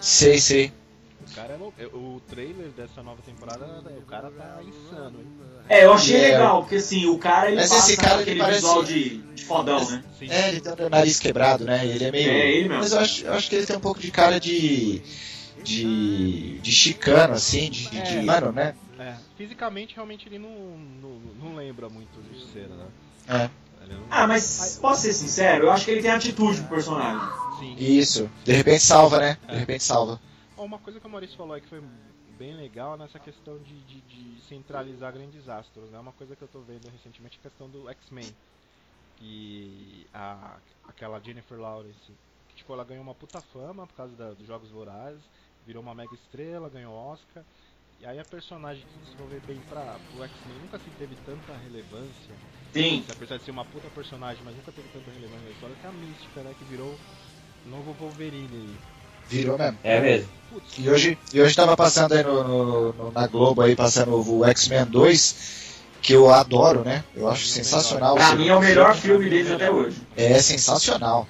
[0.00, 0.72] Sei, sei.
[1.20, 1.74] O cara é louco.
[1.94, 3.66] O trailer dessa nova temporada,
[3.98, 5.26] o cara tá insano, hein?
[5.68, 6.32] É, eu achei É.
[6.32, 9.18] legal, porque assim, o cara ele Mas passa esse cara, ele aquele parece- visual de,
[9.18, 10.04] de fodão, né?
[10.18, 10.30] Sim.
[10.30, 11.84] É, ele tem o nariz quebrado, né?
[11.86, 12.30] Ele é meio.
[12.30, 12.82] É, ele mesmo.
[12.82, 15.02] Mas eu acho, eu acho que ele tem um pouco de cara de.
[15.62, 16.58] de.
[16.60, 17.88] de chicano, assim, de.
[17.90, 18.22] de- É.
[18.22, 18.74] mano, né?
[18.98, 21.10] É, fisicamente, realmente, ele não, não,
[21.50, 22.86] não lembra muito o Justiceiro, né?
[23.28, 23.50] É.
[23.92, 27.20] Não- Ah, mas posso ser sincero, eu acho que ele tem atitude pro personagem.
[27.60, 27.76] Sim.
[27.78, 28.30] Isso.
[28.44, 29.36] De repente salva, né?
[29.48, 29.58] De É.
[29.58, 30.20] repente salva.
[30.56, 31.80] Uma coisa que o Maurício falou aí que foi
[32.36, 35.98] bem legal nessa questão de, de, de centralizar grandes astros, né?
[35.98, 38.34] Uma coisa que eu tô vendo recentemente é a questão do X-Men.
[39.18, 42.12] Que a, aquela Jennifer Lawrence,
[42.48, 45.22] que tipo, ela ganhou uma puta fama por causa da- dos Jogos Vorazes,
[45.64, 47.42] virou uma mega estrela, ganhou Oscar.
[47.98, 51.54] E aí a personagem que se desenvolveu bem pra, pro X-Men nunca se teve tanta
[51.64, 52.34] relevância.
[52.74, 53.02] Sim.
[53.10, 55.88] Apesar de ser uma puta personagem, mas nunca teve tanta relevância na história, que é
[55.88, 56.54] a Mística, né?
[56.58, 56.92] Que virou
[57.64, 58.95] o novo Wolverine aí.
[59.28, 59.78] Virou mesmo.
[59.82, 60.28] É mesmo.
[60.78, 64.44] E hoje, e hoje tava passando aí no, no- no- na Globo aí, passando o
[64.46, 65.34] X-Men 2,
[66.00, 67.02] que eu adoro, né?
[67.14, 68.14] Eu acho sensacional.
[68.14, 69.96] Pra mim é o melhor filme deles até hoje.
[70.16, 71.26] É sensacional.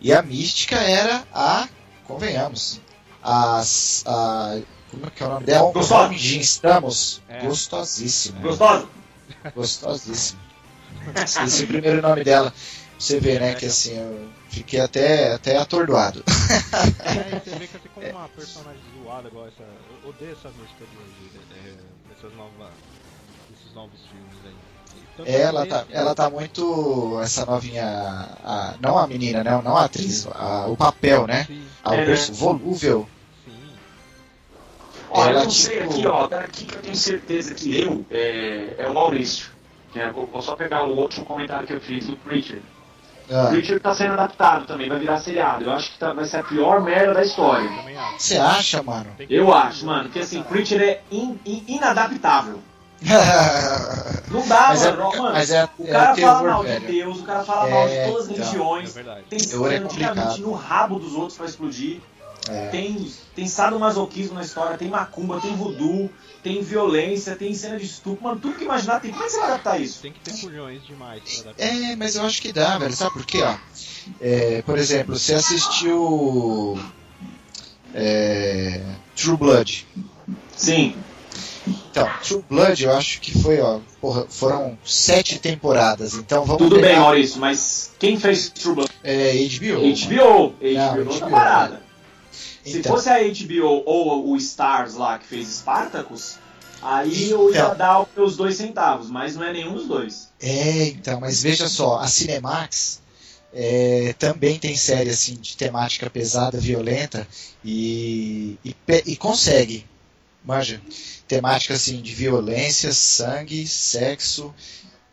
[0.00, 1.68] E a mística era a,
[2.04, 2.80] convenhamos,
[3.22, 4.58] as, a,
[4.90, 5.72] como é que é o nome dela?
[5.72, 6.14] Gostosa.
[6.14, 7.22] De Estamos.
[7.28, 7.40] É.
[7.44, 8.40] Gostosíssima.
[8.40, 8.88] Gostosão?
[9.54, 10.40] Gostosíssima.
[11.24, 12.52] Esqueci o primeiro nome dela.
[12.98, 16.22] Você vê, né, que assim, eu fiquei até, até atordoado.
[17.06, 19.62] É, você vê que ficou uma personagem zoada igual essa.
[19.62, 21.72] Eu odeio essa música de hoje, é,
[22.08, 22.68] dessas novas.
[23.48, 25.02] desses novos filmes aí.
[25.16, 27.20] Tanto Ela tá, ela tá muito.
[27.20, 27.84] Essa novinha.
[28.44, 29.50] a- não a menina, né?
[29.62, 31.46] Não a atriz, a- o papel, né?
[31.84, 33.08] A É, urso volúvel.
[33.44, 33.72] sim.
[35.10, 38.04] Olha, Ela, eu não sei tipo- aqui, ó, daqui que eu tenho certeza que leu
[38.10, 39.48] é, é o Maurício.
[39.94, 40.10] né?
[40.10, 42.62] Vou, vou só pegar o último comentário que eu fiz do Preacher.
[43.30, 45.64] Ah, O Preacher tá sendo adaptado também, vai virar seriado.
[45.64, 47.68] Eu acho que tá- vai ser a pior merda da história.
[48.16, 49.06] Você acha, mano?
[49.16, 52.60] Que- Eu acho, mano, que assim, Preacher é in- in- inadaptável.
[54.30, 55.02] Não dá, mas, é, mano.
[55.02, 55.32] porque- mano.
[55.34, 56.86] mas é, O é cara o fala mal de velho.
[56.86, 58.36] Deus, o cara fala É, mal de todas as então.
[58.36, 59.20] É religiões, verdade.
[59.28, 59.80] tem Terror é
[60.40, 62.00] no rabo dos outros pra explodir,
[62.48, 62.68] É.
[62.68, 66.10] tem, tem sadomasoquismo na história, tem macumba, tem voodoo,
[66.42, 69.10] tem violência, tem cena de estupro, mano, tudo que imaginar tem.
[69.10, 70.00] Como é que você vai adaptar isso?
[70.00, 71.64] Tem que ter culhões demais pra adaptar.
[71.66, 72.94] É, mas eu acho que dá, velho.
[72.94, 73.56] Sabe por quê, ó?
[74.20, 76.78] É, por exemplo, você assistiu.
[77.94, 78.80] é,
[79.16, 79.86] True Blood.
[80.56, 80.94] Sim.
[81.90, 83.80] Então, True Blood eu acho que foi, ó.
[84.00, 86.14] porra, foram sete temporadas.
[86.14, 88.90] Então vamos Tudo pegar, bem, Maurício, mas quem fez True Blood?
[89.02, 89.80] É, HBO.
[89.80, 90.54] HBO.
[90.60, 91.85] HBO Não, HBO, parada.
[92.66, 96.36] Se Então, fosse a HBO ou o Stars lá que fez Spartacus,
[96.82, 97.76] aí eu ia Então.
[97.76, 100.28] dar os meus dois centavos, mas não é nenhum dos dois.
[100.40, 103.00] É, então, mas veja só, a Cinemax
[103.52, 107.26] é, também tem série assim de temática pesada, violenta
[107.64, 108.74] e, e,
[109.06, 109.86] e consegue,
[110.44, 110.80] manja,
[111.26, 114.52] temática assim de violência, sangue, sexo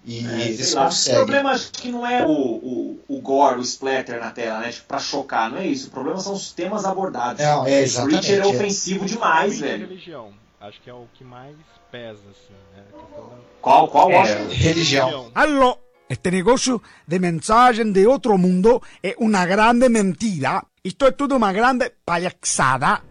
[0.05, 0.81] e É, eles lá.
[0.83, 1.19] O conseguem.
[1.19, 4.71] problema acho que não é o, o, o gore, o splatter na tela, né?
[4.71, 5.87] Tipo, pra chocar, não é isso.
[5.87, 7.41] O problema são os temas abordados.
[7.43, 8.27] Não, é exatamente.
[8.27, 8.55] Preacher é é.
[8.55, 9.87] ofensivo demais, Principalmente a velho.
[9.87, 10.33] religião.
[10.61, 11.55] Acho que é o que mais
[11.91, 12.83] pesa, assim, né?
[12.91, 13.23] Da
[13.61, 14.11] Qual, qual?
[14.11, 14.17] É.
[14.21, 15.31] Acho que- Religião.
[15.35, 15.77] Allo,
[16.09, 20.63] este negocio de mensajes de otro mundo es una grande mentira.
[20.83, 23.01] Esto es toda uma grande palhaçada.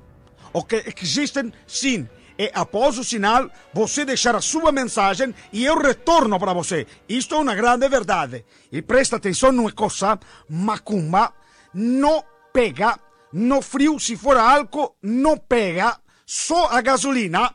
[0.53, 2.07] O que existem, sim.
[2.43, 6.87] E após o sinal, você deixar a sua mensagem e eu retorno para você.
[7.09, 8.45] Isto é uma grande verdade.
[8.73, 11.33] E presta atenção numa coisa: macumba
[11.73, 12.99] não pega.
[13.33, 15.97] No frio, se for álcool, não pega.
[16.27, 17.55] Só a gasolina.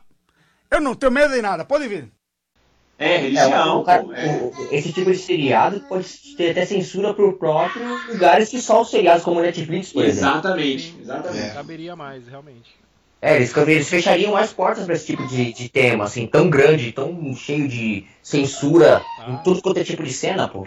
[0.70, 1.64] Eu não tenho medo de nada.
[1.66, 2.10] Pode vir.
[2.98, 3.84] É, É, religião.
[3.86, 4.00] é.
[4.00, 8.80] o- o- esse tipo de seriado pode ter até censura por próprios lugares que só
[8.82, 10.30] os seriados como Netflix, por exemplo.
[10.30, 11.44] Exatamente, exatamente.
[11.46, 11.50] É.
[11.50, 12.74] caberia mais, realmente.
[13.20, 16.92] É, eles, eles fechariam mais portas pra esse tipo de, de tema, assim, tão grande,
[16.92, 19.40] tão cheio de censura em Ah.
[19.42, 20.66] tudo quanto é tipo de cena, pô.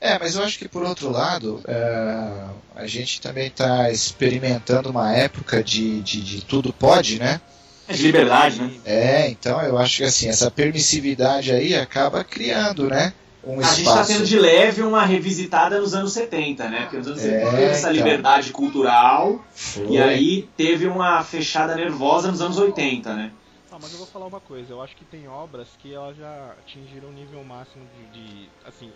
[0.00, 5.14] É, mas eu acho que por outro lado, é, a gente também está experimentando uma
[5.14, 7.40] época de, de, de tudo pode, né?
[7.86, 8.70] É de liberdade, né?
[8.84, 13.12] É, então eu acho que assim, essa permissividade aí acaba criando, né?
[13.42, 14.12] Um A gente tá espaço.
[14.12, 16.82] tendo de leve uma revisitada nos anos 70, né?
[16.82, 17.92] Porque nos anos É, 70 teve essa então.
[17.92, 19.86] liberdade cultural Foi.
[19.88, 23.32] e aí teve uma fechada nervosa nos anos 80, né?
[23.72, 26.52] Ah, mas eu vou falar uma coisa, eu acho que tem obras que elas já
[26.60, 28.90] atingiram o nível máximo de, de- assim,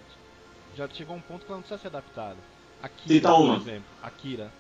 [0.76, 2.36] já chegou a um ponto que ela não precisa ser adaptada.
[2.82, 4.50] Akira, Cita por exemplo, Akira,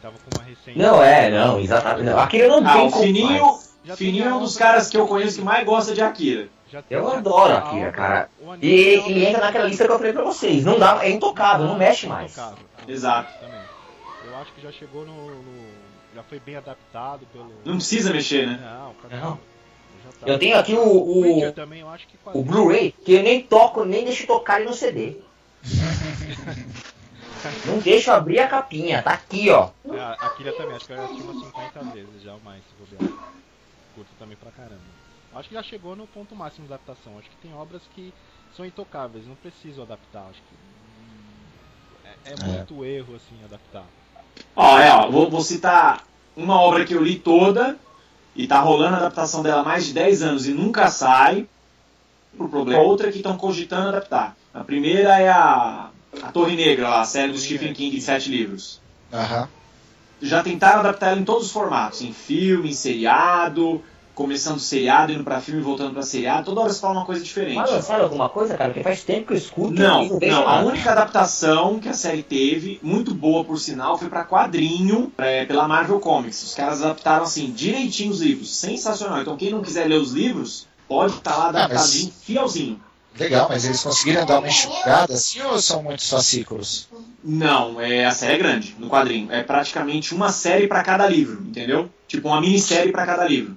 [0.00, 0.78] tava com uma recente...
[0.78, 2.06] Não, é, não, exatamente.
[2.06, 2.18] Não.
[2.18, 3.71] Aquilo não Ah, tem o como Fininho, mais.
[3.84, 6.48] Já tem Fininho é um dos caras que eu conheço que mais gosta de Akira.
[6.88, 8.30] Eu adoro Akira, cara.
[8.48, 10.64] anime E é entra naquela lista que eu falei pra vocês.
[10.64, 12.32] Não dá, é intocável, não mexe mais.
[12.32, 12.64] Intocável.
[12.88, 13.32] Exato.
[14.24, 15.72] Eu acho que já chegou no, no-
[16.14, 17.50] já foi bem adaptado pelo...
[17.64, 18.58] Não precisa mexer, né?
[18.62, 19.36] Não, cara, Não.
[19.36, 19.42] tá.
[20.26, 21.84] Eu tenho aqui o, O também,
[22.34, 25.16] o Blu-ray, que eu nem toco, nem deixo tocar ele no CD.
[27.66, 29.70] não deixo abrir a capinha, tá aqui, ó.
[29.90, 32.60] É, a Akira também, acho que eu já assisti umas 50 vezes já ou mais,
[32.62, 33.12] se bobear.
[33.94, 34.80] Curto também pra caramba.
[35.34, 37.18] Acho que já chegou no ponto máximo da adaptação.
[37.18, 38.12] Acho que tem obras que
[38.56, 40.26] são intocáveis, não preciso adaptar.
[40.28, 43.84] Acho que hum, é, é muito erro assim adaptar.
[44.54, 46.04] Ó, é, ó, vou, vou citar
[46.36, 47.78] uma obra que eu li toda
[48.36, 51.46] e tá rolando a adaptação dela há mais de 10 anos e nunca sai
[52.36, 52.82] por problema.
[52.82, 54.36] Outra que estão cogitando adaptar.
[54.52, 55.90] A primeira é a,
[56.22, 58.80] a Torre Negra, lá, a série do Stephen King de sete livros.
[59.12, 59.48] Aham.
[60.22, 63.82] Já tentaram adaptar ela em todos os formatos, em filme, em seriado,
[64.14, 66.44] começando seriado, indo pra filme, voltando pra seriado.
[66.44, 67.56] Toda hora você fala uma coisa diferente.
[67.56, 68.70] Mas lançaram alguma coisa, cara?
[68.70, 70.48] Porque faz tempo que eu escuto Não, não não.
[70.48, 75.44] A única adaptação que a série teve, muito boa por sinal, foi pra quadrinho é,
[75.44, 76.42] pela Marvel Comics.
[76.42, 78.54] Os caras adaptaram assim, direitinho os livros.
[78.54, 79.20] Sensacional.
[79.22, 82.80] Então quem não quiser ler os livros, pode estar lá Ah, mas- adaptadinho, fielzinho.
[83.18, 86.88] Legal, mas eles conseguiram dar uma enxugada assim ou são muitos fascículos?
[87.22, 89.30] Não, é, a série é grande no quadrinho.
[89.30, 91.90] É praticamente uma série pra cada livro, entendeu?
[92.08, 93.56] Tipo uma minissérie pra cada livro.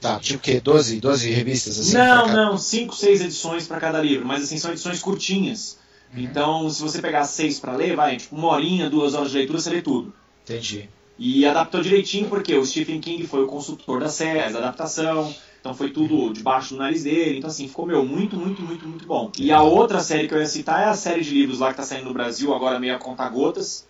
[0.00, 0.60] Tá, tipo o quê?
[0.60, 1.92] 12, 12 revistas assim?
[1.92, 5.78] não, cada- não, cinco, seis edições pra cada livro, mas assim são edições curtinhas.
[6.16, 9.60] Então, se você pegar seis pra ler, vai, tipo, uma horinha, duas horas de leitura,
[9.60, 10.12] você lê tudo.
[10.42, 10.88] Entendi.
[11.18, 15.74] E adaptou direitinho porque o Stephen King foi o consultor da série, da adaptação, então
[15.74, 17.38] foi tudo debaixo do nariz dele.
[17.38, 19.30] Então, assim, ficou, meu, muito, muito, muito, muito bom.
[19.38, 21.76] E a outra série que eu ia citar é a série de livros lá que
[21.76, 23.86] tá saindo no Brasil, agora meio a conta-gotas,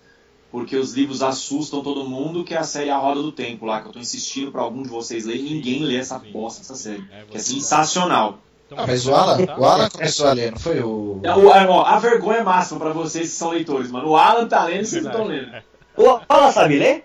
[0.51, 3.81] porque os livros assustam todo mundo, que é a série A Roda do Tempo lá,
[3.81, 5.43] que eu tô insistindo pra algum de vocês lerem.
[5.45, 7.05] Ninguém lê essa bosta, essa série.
[7.13, 8.41] É, Que é sensacional.
[8.67, 11.21] Então, Ah, mas o Alan, o Alan começou a ler, não foi o.
[11.25, 14.09] É, o- é, a vergonha máxima pra vocês que são leitores, mano.
[14.11, 15.51] O Alan tá lendo e vocês não estão lendo.
[15.97, 17.05] O Alan sabe ler?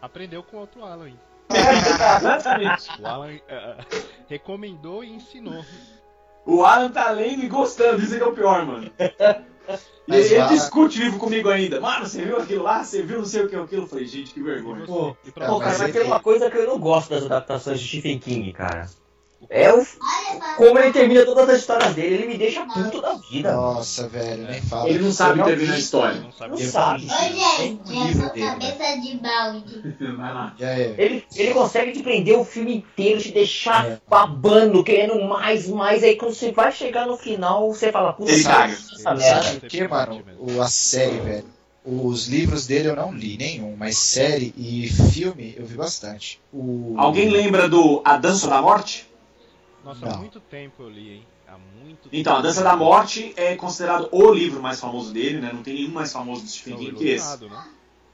[0.00, 1.08] Aprendeu com outro Alan.
[1.08, 1.18] hein?
[1.56, 2.90] Exatamente.
[3.00, 3.76] O Alan eh,
[4.28, 5.64] recomendou e ensinou.
[6.44, 8.90] O Alan tá lendo e gostando, isso é que é o pior, mano.
[10.08, 11.80] E Mas ele o Alan- discute livro comigo ainda.
[11.80, 12.82] Mano, você viu aquilo lá?
[12.82, 13.82] Você viu não sei o que aquilo?
[13.84, 14.84] Eu falei, gente, que vergonha.
[14.84, 18.18] Pô, Pô, cara, mas tem uma coisa que eu não gosto das adaptações de Stephen
[18.18, 18.90] King, cara.
[19.50, 19.84] É o.
[20.56, 23.52] Como ele termina todas as histórias dele, ele me deixa puto da vida.
[23.52, 24.88] Nossa, velho, nem fala.
[24.88, 26.20] Ele não sabe terminar a história.
[26.20, 27.06] Não sabe Não que- sabe.
[27.06, 29.96] Essa dele, cabeça de balde.
[30.16, 30.54] Vai lá.
[30.96, 33.98] Ele, ele consegue te prender o filme inteiro, te deixar É.
[34.08, 36.02] babando, querendo mais, mais.
[36.02, 39.42] Aí quando você vai chegar no final, você fala, puta, Ele essa merda.
[39.42, 40.22] Sabe por quê, mano?
[40.38, 41.44] O, a série, velho.
[41.84, 46.40] Os livros dele eu não li nenhum, mas série e filme eu vi bastante.
[46.52, 46.94] O...
[46.96, 49.10] Alguém lembra do A Dança da Morte?
[49.84, 50.18] Nossa, há Não.
[50.18, 51.26] muito tempo eu li, hein?
[51.48, 52.48] Há muito Então, A tempo.
[52.48, 55.50] Dança da Morte é considerado o livro mais famoso dele, né?
[55.52, 57.44] Não tem nenhum mais famoso do É Stephen o King que esse.
[57.44, 57.64] Né?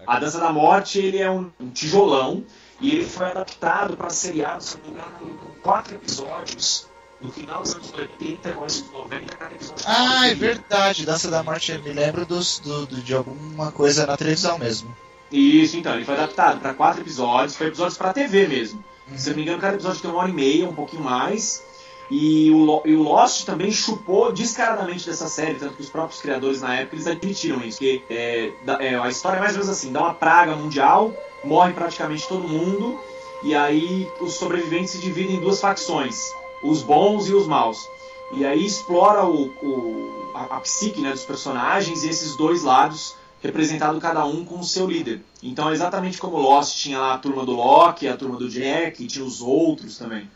[0.07, 2.45] A Dança da Morte, ele é um, um tijolão
[2.81, 6.87] e ele foi adaptado para seriado, se não me engano, com quatro episódios.
[7.21, 9.85] No final dos anos 80, começo dos 90, cada episódio.
[9.89, 11.05] Ah, é verdade.
[11.05, 14.97] Dança da Morte, eu me lembro dos, do, do- de alguma coisa na televisão mesmo.
[15.33, 18.83] Isso, então, ele foi adaptado para quatro episódios, foi episódios para TV mesmo.
[19.17, 21.63] Se eu não me engano, cada episódio tem uma hora e meia, um pouquinho mais.
[22.11, 26.63] E o, e o Lost também chupou descaradamente dessa série, tanto que os próprios criadores
[26.63, 27.79] na época eles admitiram isso.
[27.79, 31.13] Que é, é, a história é mais ou menos assim: dá uma praga mundial,
[31.45, 32.99] morre praticamente todo mundo,
[33.43, 36.17] e aí os sobreviventes se dividem em duas facções:
[36.63, 37.87] os bons e os maus.
[38.33, 43.17] E aí explora o, o- a, a psique né, dos personagens e esses dois lados
[43.43, 45.23] representado cada um com o seu líder.
[45.43, 49.03] Então é exatamente como Lost tinha lá a turma do Loki, a turma do Jack,
[49.03, 50.29] e tinha os outros também.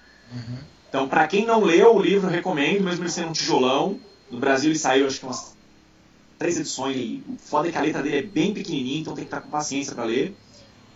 [0.89, 3.99] Então, pra quem não leu o livro, recomendo, mesmo ele sendo um tijolão.
[4.31, 5.57] No Brasil ele saiu, acho que umas
[6.39, 6.97] três edições.
[6.97, 9.41] E o foda é que a letra dele é bem pequenininha, então tem que estar
[9.41, 10.37] com paciência pra ler.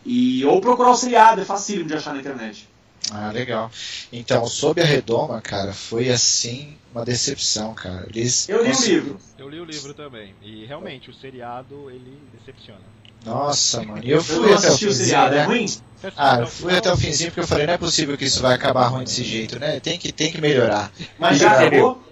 [0.05, 2.69] E, ou procurar o seriado, é facílimo de achar na internet.
[3.13, 3.71] Ah, legal.
[4.13, 8.07] Então, Sob a Redoma, cara, foi assim uma decepção, cara.
[8.09, 9.21] Eles Eu li o livro.
[9.39, 10.35] Eu li o livro também.
[10.43, 12.81] E realmente, o seriado, ele decepciona.
[13.25, 14.03] Nossa, mano.
[14.05, 15.45] E eu Eu fui não até o finzinho, seriado, é né?
[15.45, 15.67] ruim?
[15.67, 18.25] Você assistiu Ah, eu fui até o finzinho porque eu falei, não é possível que
[18.25, 19.81] isso vai acabar ruim desse jeito, né?
[19.81, 20.93] Tem que, tem que melhorar.
[21.19, 22.03] Mas E já acabou?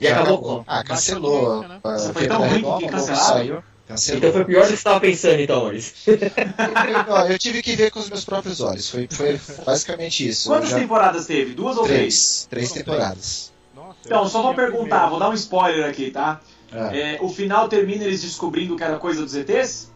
[0.00, 0.64] E acabou.
[0.66, 1.60] Ah, cancelou.
[1.66, 1.80] Né?
[2.12, 3.24] foi tão ruim Redoma, que cancelaram?
[3.26, 3.64] saiu.
[3.86, 4.18] Cancelou.
[4.18, 5.94] Então foi pior do que você estava pensando, então, Maurício.
[7.30, 8.88] Eu, tive que ver com os meus próprios olhos.
[8.90, 10.48] Foi, foi basicamente isso.
[10.48, 11.54] Quantas já- temporadas teve?
[11.54, 12.46] Duas ou três?
[12.50, 12.68] Três.
[12.68, 13.52] Três temporadas.
[13.74, 16.40] Nossa, Então, só vou perguntar, vou dar um spoiler aqui, tá?
[16.72, 19.92] Ah, É, o final termina eles descobrindo que era coisa dos ETs?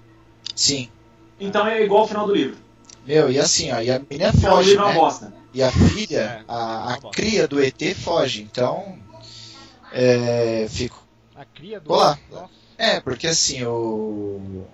[0.54, 0.88] Sim.
[1.38, 2.58] Então é igual ao final do livro.
[3.04, 4.94] Meu, e assim, ó, e a menina Então, o foge, é uma né?
[4.94, 5.34] bosta.
[5.52, 8.42] E a filha, É, a, uma a cria do ET foge.
[8.42, 8.96] Então,
[9.92, 11.02] é, fico.
[11.34, 11.88] A cria do.
[11.88, 12.16] Vou lá.
[12.80, 14.64] É, porque assim, o,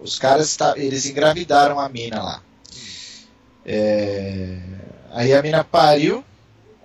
[0.00, 2.42] os caras, tá, eles engravidaram a mina lá.
[3.66, 4.56] É,
[5.12, 6.24] aí a mina pariu,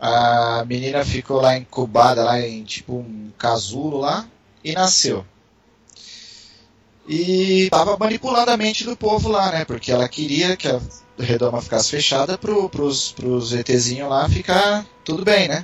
[0.02, 4.28] a menina ficou lá incubada, lá em tipo um casulo lá,
[4.62, 5.26] e nasceu.
[7.08, 9.64] E tava manipulando a mente do povo lá, né?
[9.64, 10.82] Porque ela queria que a
[11.18, 15.64] redoma ficasse fechada pro, pros, pros ETzinhos lá ficar tudo bem, né?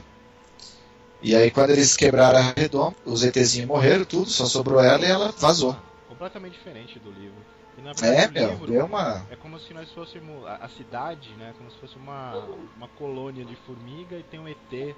[1.21, 5.09] E aí quando eles quebraram a redoma, os ETzinhos morreram, tudo, só sobrou ela e
[5.09, 5.75] ela vazou.
[6.07, 7.45] completamente diferente do livro.
[7.77, 9.25] E, na É, verdade, o meu, livro deu uma.
[9.29, 10.45] é como se nós fôssemos.
[10.45, 11.53] A, a cidade, né?
[11.57, 14.95] Como se fosse uma, uma colônia de formiga e tem um ET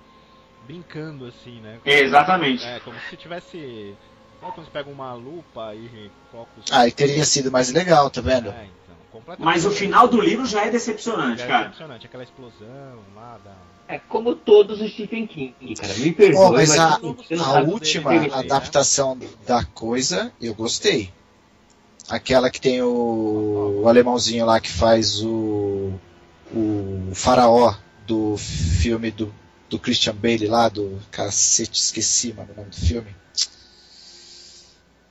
[0.62, 1.81] brincando assim, né?
[1.86, 2.63] Exatamente.
[2.65, 3.97] É, como se tivesse.
[4.39, 6.65] Sabe quando você pega uma lupa e coloca os.
[6.71, 8.49] Ah, e teria sido mais legal, tá vendo?
[8.49, 11.59] É, então, completamente Mas o final do livro já é decepcionante, É cara.
[11.63, 13.55] decepcionante, aquela explosão lá da.
[13.88, 15.93] É como todos os Stephen King, cara.
[15.96, 18.34] Me perdoe, Bom, mas a, não a sabe última dele, né?
[18.38, 21.12] adaptação da coisa, eu gostei.
[22.10, 25.91] Aquela que tem o, o alemãozinho lá que faz o,
[26.54, 27.76] o faraó
[28.08, 29.34] do filme do,
[29.69, 33.15] do Christian Bale lá, do cacete, esqueci mano, o nome do filme.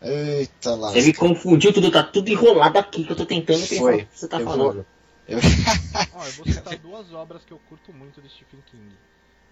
[0.02, 0.90] Eita lá.
[0.90, 3.94] Você me confundiu tudo, tá tudo enrolado aqui que eu tô tentando pensar Foi.
[4.02, 4.86] o que você tá Eu vou-
[5.26, 6.12] falando.
[6.14, 8.96] Ó, eu vou citar duas obras que eu curto muito do Stephen King.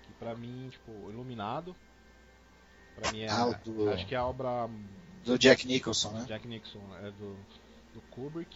[0.03, 1.75] Que pra mim, tipo, Iluminado.
[2.97, 3.31] Pra mim é.
[3.31, 4.69] Ah, do- Acho que é a obra
[5.25, 6.25] Do Jack Nicholson, né?
[6.27, 7.37] Jack Nixon, é do,
[7.95, 8.55] do Kubrick.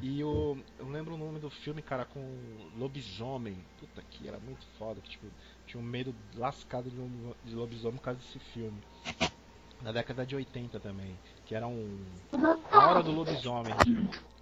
[0.00, 2.20] E o, eu lembro o nome do filme, cara, com
[2.78, 3.62] lobisomem.
[3.78, 5.26] Puta que era muito foda, que tipo,
[5.66, 6.96] tinha um medo lascado de,
[7.44, 8.80] de lobisomem por causa desse filme.
[9.82, 11.18] Na década de 80 também.
[11.44, 12.02] Que era um.
[12.72, 13.74] A hora do lobisomem.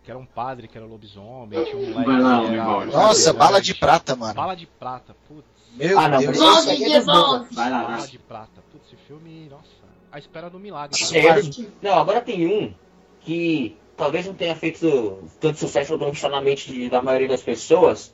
[0.05, 2.87] Que era um padre que era lobisomem, tinha um moleque era.
[2.87, 4.35] Nossa, bala de prata, mano.
[4.35, 5.47] Bala de prata, putz.
[5.75, 6.38] Meu Ah, não, Deus.
[6.67, 7.47] aí é bons.
[7.53, 8.62] Vai lá, Bala de prata.
[8.73, 9.62] Putz, esse filme, nossa.
[10.11, 10.99] A espera do milagre.
[11.15, 11.41] É
[11.81, 12.75] Não, agora tem um
[13.21, 17.41] que talvez não tenha feito tanto sucesso quanto está na mente de- da maioria das
[17.43, 18.12] pessoas,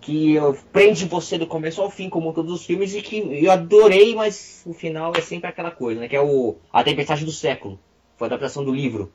[0.00, 0.36] que
[0.72, 4.62] prende você do começo ao fim, como todos os filmes, e que eu adorei, mas
[4.64, 6.08] o final é sempre aquela coisa, né?
[6.08, 7.78] Que é o A Tempestade do Século.
[8.16, 9.12] Foi a adaptação do livro,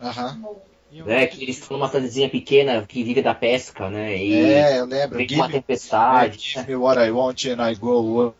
[0.00, 0.40] Aham.
[0.42, 1.20] Eu né?
[1.20, 4.16] não Que eles estão numa cidadezinha pequena que vive da pesca, né?
[4.16, 5.18] E É, eu lembro.
[5.18, 6.38] vem uma me, tempestade.
[6.38, 8.34] give me what I want and I go.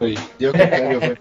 [0.00, 0.16] away.
[0.38, 1.16] Deu que eu quero e eu vou.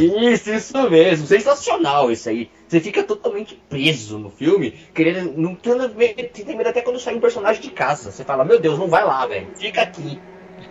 [0.00, 1.26] Isso, isso mesmo.
[1.26, 2.50] Sensacional isso aí.
[2.68, 5.32] Você fica totalmente preso no filme, querendo.
[5.36, 8.10] Não tendo medo, você tem medo até quando sai um personagem de casa.
[8.10, 9.48] Você fala, meu Deus, não vai lá, velho.
[9.56, 10.20] Fica aqui.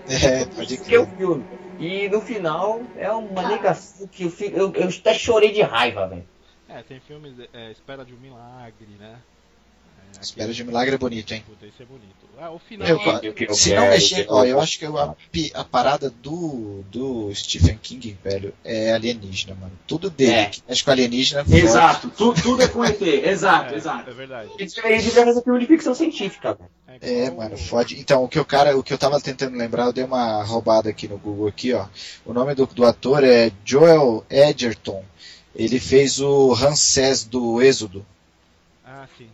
[0.07, 1.45] É, pode Isso que é o filme.
[1.79, 6.07] E no final é uma negação que eu, fico, eu, eu até chorei de raiva,
[6.07, 6.23] velho.
[6.69, 9.15] É, tem filmes, é, Espera de um Milagre, né?
[10.17, 11.43] É, Espera de um milagre é bonito, hein?
[11.47, 12.15] Puta, esse é bonito.
[12.39, 12.87] É, o final.
[12.87, 15.63] Eu, eu quero- se eu não mexer, eu ó, eu acho que a, pi- a
[15.63, 19.71] parada do, do Stephen King, velho, é alienígena, mano.
[19.85, 20.45] Tudo dele É.
[20.47, 21.45] que mexe com alienígena.
[21.47, 22.99] Exato, tu- tudo é com ET.
[23.01, 24.09] Exato, é, exato.
[24.09, 24.49] é verdade.
[24.57, 26.69] Ele deveria fazer filme de ficção científica, velho.
[27.01, 27.99] É, igual mano, fode.
[27.99, 30.89] Então, o que o cara, o que eu tava tentando lembrar, eu dei uma roubada
[30.89, 31.85] aqui no Google aqui, ó.
[32.25, 35.03] O nome do, do ator é Joel Edgerton.
[35.55, 38.05] Ele fez o Ramsés do Êxodo,
[38.85, 39.27] Ah, sim.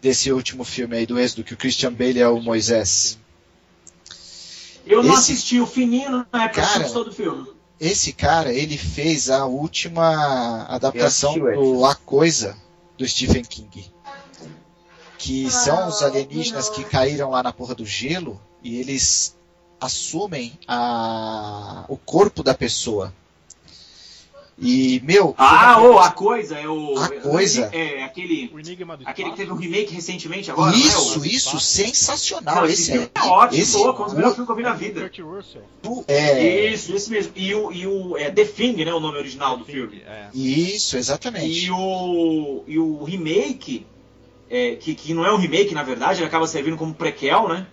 [0.00, 3.18] desse último filme aí do Êxodo, que o Christian Bale é o Moisés.
[4.86, 7.46] Eu não Esse- assisti o fininho na época Cara, do filme.
[7.80, 12.56] Esse cara, ele fez a última adaptação do A Coisa
[12.96, 13.90] do Stephen King.
[15.18, 19.34] Que são os alienígenas que caíram lá na porra do gelo e eles
[19.80, 23.12] assumem a, o corpo da pessoa.
[24.56, 25.34] E, meu.
[25.36, 26.96] Ah, ô, a coisa, é o.
[26.98, 27.68] A Coisa.
[27.72, 28.50] É, aquele.
[28.54, 30.80] O Enigma do Aquele que teve um remake recentemente agora, não é?
[30.80, 32.54] isso, isso, sensacional.
[32.56, 34.62] Não, esse filme é, é ótimo, esse louco, um dos melhores filmes que eu vi
[34.62, 35.00] na vida.
[35.00, 35.62] Kurt Russell.
[35.82, 37.32] do- é, Isso, esse mesmo.
[37.34, 38.94] E o, e o é The Thing, né?
[38.94, 40.02] O nome original do filme.
[40.06, 40.28] É.
[40.32, 41.46] isso, exatamente.
[41.66, 43.84] E o, e o remake,
[44.48, 47.66] é, que, que não é um remake, na verdade, ele acaba servindo como prequel, né?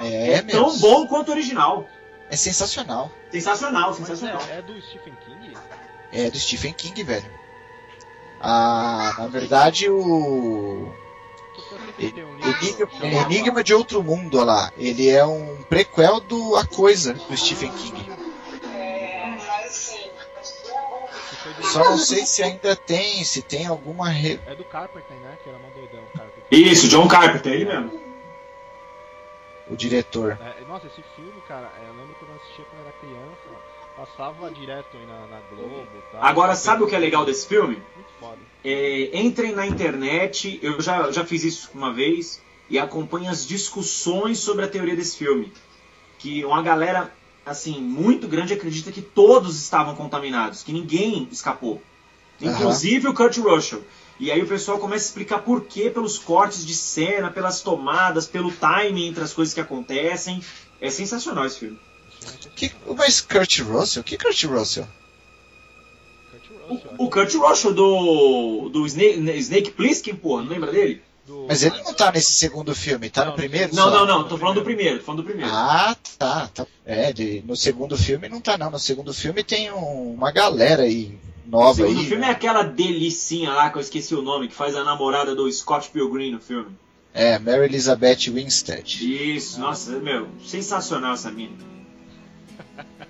[0.00, 1.86] É, É, meu, tão bom quanto o original.
[2.28, 3.10] É sensacional.
[3.32, 4.42] Sensacional, Mas sensacional.
[4.50, 5.56] é, é do Stephen King?
[6.12, 7.30] É do Stephen King, velho.
[8.40, 10.92] Ah, na verdade, o
[11.98, 12.88] eu Enigma,
[13.22, 14.72] Enigma de Outro Mundo, olha lá.
[14.76, 18.06] Ele é um prequel do A Coisa, do Stephen King.
[21.62, 24.08] Só não sei se ainda tem, se tem alguma.
[24.08, 24.38] Re...
[24.46, 25.38] É do Carpenter, né?
[25.42, 26.44] Que era mó doidão, Carpenter.
[26.50, 28.06] Isso, John Carpenter, ele mesmo.
[29.68, 30.38] O diretor.
[30.40, 34.50] É, nossa, esse filme, cara, é, eu lembro quando eu assistia quando era criança, passava
[34.50, 36.22] direto aí na, na Globo e tal.
[36.22, 37.82] Agora, sabe o que é legal desse filme?
[37.94, 38.38] Muito foda.
[38.62, 44.38] É, entrem na internet, eu já, já fiz isso uma vez, e acompanhem as discussões
[44.38, 45.52] sobre a teoria desse filme.
[46.18, 47.12] Que uma galera,
[47.44, 51.80] assim, muito grande acredita que todos estavam contaminados, que ninguém escapou.
[52.40, 53.82] Inclusive o Kurt Russell.
[54.18, 58.26] E aí o pessoal começa a explicar por quê, pelos cortes de cena, pelas tomadas,
[58.26, 60.42] pelo timing entre as coisas que acontecem.
[60.80, 61.78] É sensacional esse filme.
[62.44, 64.02] É Que, mas Kurt Russell?
[64.04, 64.86] Que Kurt Russell?
[66.98, 71.00] O, o Kurt Russell do, do Snake, Snake Plissken, pô, não lembra dele?
[71.24, 73.74] do- Mas ele não tá nesse segundo filme, tá no Não, primeiro?
[73.74, 73.90] Não, só?
[73.90, 75.50] não, não, tô falando do primeiro, tô falando do primeiro.
[75.52, 76.48] Ah, tá.
[76.52, 76.66] tá.
[76.84, 78.70] É, de- no segundo filme não tá, não.
[78.70, 82.06] No segundo filme tem um- uma galera aí O nova segundo aí.
[82.06, 85.50] filme é aquela delicinha lá, que eu esqueci o nome, que faz a namorada do
[85.52, 86.70] Scott Pilgrim no filme.
[87.14, 89.34] É, Mary Elizabeth Winstead.
[89.36, 91.54] Isso, nossa, meu, sensacional essa mina.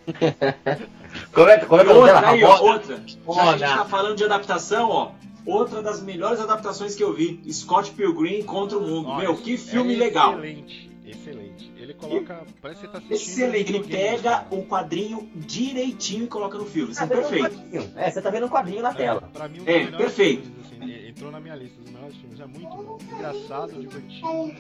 [1.33, 2.97] Como é, como é E que é o outra, aí, ó, outra.
[2.97, 5.13] Já que a gente tá falando de adaptação, ó.
[5.47, 9.09] Outra das melhores adaptações que eu vi, Scott Pilgrim contra o Mundo.
[9.09, 10.33] Ó, Meu, que filme é legal.
[10.35, 11.73] Excelente, excelente.
[11.79, 12.43] Ele coloca.
[12.61, 13.15] Parece que você tá assistindo.
[13.15, 16.91] Excelente, ele pega o quadrinho direitinho e coloca no filme.
[16.93, 17.45] Isso é Ah, um perfeito.
[17.45, 17.93] quadrinho.
[17.97, 19.31] É, você tá vendo um quadrinho na tela.
[19.33, 20.43] Pra mim, um É, perfeito.
[20.43, 22.41] filmes, assim, e- entrou na minha lista dos melhores filmes.
[22.41, 22.99] É muito bom.
[23.13, 24.53] Engraçado, divertido.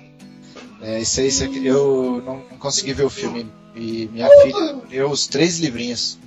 [0.80, 3.50] É, isso aí, isso aqui, eu não consegui ver o filme.
[3.76, 6.18] E minha filha leu os três livrinhos.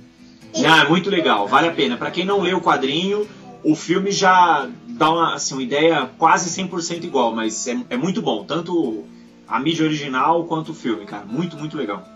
[0.64, 1.96] Ah, é muito legal, vale a pena.
[1.96, 3.26] Pra quem não leu o quadrinho,
[3.64, 8.22] o filme já dá uma, assim, uma ideia quase 100% igual, mas é, é muito
[8.22, 8.44] bom.
[8.44, 9.04] Tanto
[9.48, 11.24] a mídia original quanto o filme, cara.
[11.26, 12.06] Muito, muito legal.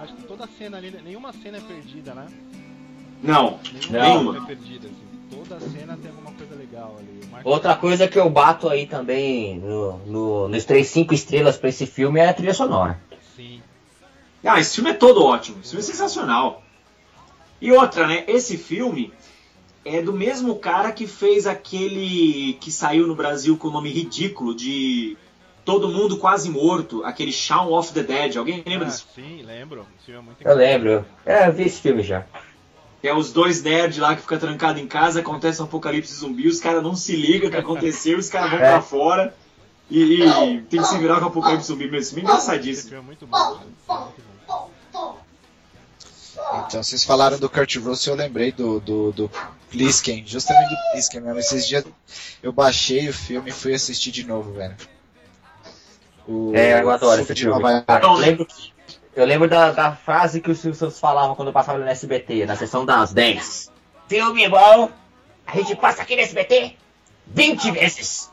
[0.00, 2.26] Acho que toda cena ali, nenhuma cena é perdida, né?
[3.22, 3.58] Não,
[3.90, 4.00] Não.
[4.02, 4.36] nenhuma.
[4.38, 5.04] É perdida, assim.
[5.30, 7.20] Toda cena tem alguma coisa legal ali.
[7.30, 11.70] Mark- Outra coisa que eu bato aí também no, no- nos três cinco estrelas pra
[11.70, 13.00] esse filme é a trilha sonora.
[14.44, 15.58] Ah, esse filme é todo ótimo.
[15.60, 16.62] Esse filme é sensacional.
[17.60, 18.24] E outra, né?
[18.28, 19.12] Esse filme
[19.84, 24.54] é do mesmo cara que fez aquele que saiu no Brasil com o nome ridículo
[24.54, 25.16] de
[25.64, 28.36] Todo Mundo Quase Morto, aquele Shaun of the Dead.
[28.36, 29.04] Alguém lembra Ah, desse?
[29.14, 29.86] sim, lembro.
[29.96, 31.06] Esse filme é muito Eu lembro.
[31.24, 32.24] É, eu vi esse filme já.
[33.02, 36.58] É os dois nerds lá que ficam trancados em casa, acontece um apocalipse zumbi, os
[36.58, 38.70] caras não se ligam o que aconteceu, os caras vão É.
[38.72, 39.34] pra fora
[39.90, 41.90] e, e tem que se virar com o apocalipse zumbi.
[41.90, 42.88] Mas esse filme é Esse engraçadíssimo.
[42.88, 43.36] filme é muito bom.
[43.36, 43.52] cara.
[43.52, 44.33] Esse filme é muito bom.
[46.66, 49.30] Então, vocês falaram do Kurt Russell, eu lembrei do, do, do
[49.70, 51.38] Plisken, justamente do Plisken mesmo.
[51.38, 51.84] Esses dias
[52.42, 54.76] eu baixei o filme e fui assistir de novo, velho.
[56.26, 57.62] O É, eu adoro esse filme.
[58.02, 58.46] Eu lembro,
[59.14, 62.84] eu lembro da, da frase que os Simpsons falavam quando passava no SBT, na sessão
[62.84, 63.70] das 10.
[64.08, 64.90] Filme bom,
[65.46, 66.76] a gente passa aqui no SBT
[67.26, 68.30] 20 vezes.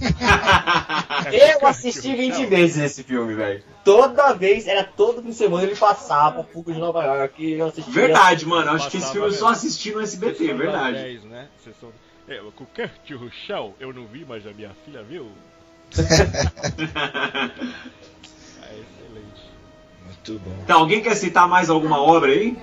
[1.32, 3.62] Eu assisti 20 vezes esse filme, velho.
[3.84, 7.52] Toda vez, era todo fim de semana ele passava o Fuga de Nova York e
[7.52, 7.92] eu assistia.
[7.92, 8.72] Verdade, mano.
[8.72, 10.96] Acho que esse filme eu só assisti no SBT, Sessão das verdade.
[10.98, 11.48] 10, né?
[11.62, 11.92] Sessão...
[12.28, 15.30] É, o Kurt Russell, eu não vi, mas a minha filha viu.
[15.96, 16.00] É
[18.74, 19.50] excelente.
[20.04, 20.56] Muito bom.
[20.64, 22.58] Então, alguém quer citar mais alguma obra aí?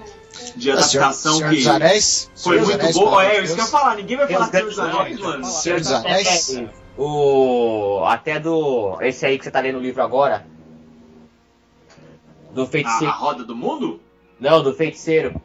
[0.55, 2.31] De Senhor, adaptação Senhor que dos Anéis?
[2.36, 3.21] foi Senhor muito boa?
[3.21, 3.95] pelo É, isso que eu ia falar.
[3.95, 5.45] Ninguém vai falar Senhor dos Anéis, mano.
[5.45, 6.61] Senhor dos Anéis?
[6.97, 8.03] O.
[8.05, 8.97] Até do.
[9.01, 10.45] Esse aí que você tá lendo o livro agora.
[12.51, 13.07] Do A, feiticeiro.
[13.07, 13.99] a Roda do Mundo?
[14.39, 15.39] Não, do feiticeiro.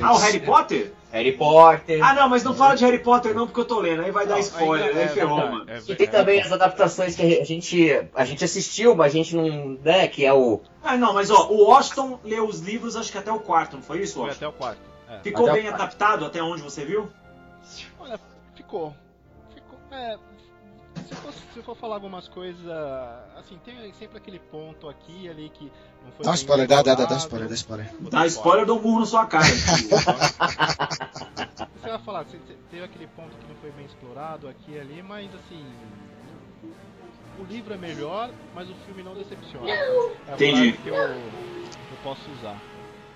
[0.00, 0.92] Ah, o Harry Potter?
[1.14, 2.04] Harry Potter.
[2.04, 4.02] Ah, não, mas não fala de Harry Potter não, porque eu tô lendo.
[4.02, 5.70] Aí vai dar spoiler, aí é ferrou, verdade, mano.
[5.70, 9.36] é E tem também as adaptações que a gente, a gente assistiu, mas a gente
[9.36, 9.78] não.
[9.82, 10.60] né, que é o.
[10.82, 13.82] Ah, não, mas ó, o Washington leu os livros, acho que até o quarto, não
[13.82, 14.46] foi isso, Foi Washington?
[14.46, 14.80] até o quarto.
[15.08, 15.18] É.
[15.20, 15.82] Ficou Até bem quarto.
[15.82, 17.08] adaptado até onde você viu?
[18.00, 18.18] Olha,
[18.56, 18.92] ficou.
[19.54, 19.78] Ficou.
[19.92, 20.16] É.
[21.08, 22.64] Se for, se for falar algumas coisas.
[23.36, 25.70] Assim, tem sempre aquele ponto aqui ali que
[26.04, 26.24] não foi.
[26.24, 27.90] Dá um spoiler, dá, dá, dá, dá spoiler, dá spoiler.
[28.10, 29.44] Dá spoiler, dou um burro na sua cara.
[31.84, 34.80] Você vai falar, você te- teve aquele ponto que não foi bem explorado aqui e
[34.80, 35.64] ali, mas assim.
[37.38, 39.68] O livro é melhor, mas o filme não decepciona.
[39.68, 40.72] É a Entendi.
[40.72, 41.20] que eu, eu
[42.02, 42.56] posso usar.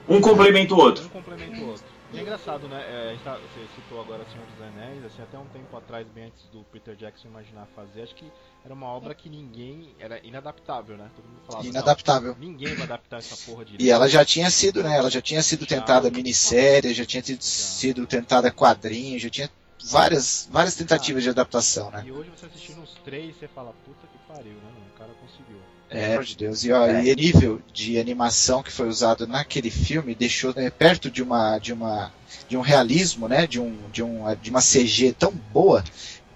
[0.08, 1.04] um complementa o outro.
[1.06, 1.84] Um complementa o outro.
[2.10, 2.82] E é engraçado, né?
[2.88, 6.06] é, a gente tá- você citou agora Senhor dos Anéis, assim, até um tempo atrás,
[6.08, 8.24] bem antes do Peter Jackson imaginar fazer, acho que
[8.64, 9.94] era uma obra que ninguém.
[9.98, 11.10] Era inadaptável, né?
[11.14, 11.66] Todo mundo falava.
[11.66, 12.32] Inadaptável.
[12.32, 13.76] "Não, ninguém vai adaptar essa porra de.
[13.78, 14.96] E ela já tinha sido, né?
[14.96, 19.50] Ela já tinha sido tentada minissérie, já tinha tido- sido tentada quadrinho, já tinha
[19.84, 22.04] várias, várias tentativas de adaptação, né?
[22.06, 24.86] E hoje você assistindo os três, você fala, puta que pariu, né, mano?
[24.94, 25.56] O cara conseguiu.
[25.90, 26.64] É, pelo amor de Deus.
[26.64, 31.10] E, ó, e o nível de animação que foi usado naquele filme deixou né, perto
[31.10, 32.12] de uma, de uma,
[32.48, 33.46] de um realismo, né?
[33.46, 35.82] De um, de um, de uma CG tão boa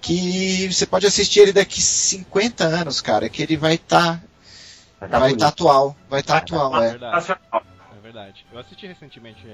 [0.01, 4.21] que você pode assistir ele daqui 50 anos, cara, que ele vai estar,
[4.99, 6.91] Vai tá vai estar atual, vai estar atual, É é.
[6.91, 7.33] verdade.
[7.53, 8.47] É verdade.
[8.53, 9.45] Eu assisti recentemente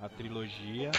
[0.00, 0.90] a trilogia.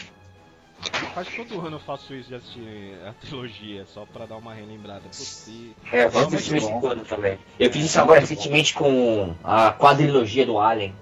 [1.14, 5.02] Quase todo ano eu faço isso de assistir a trilogia, só pra dar uma relembrada.
[5.04, 5.50] Putz,
[5.92, 6.80] É, eu gosto muito desse filme bom.
[6.80, 7.40] quando também.
[7.60, 10.94] Eu fiz isso agora recentemente com a quadrilogia do Alien.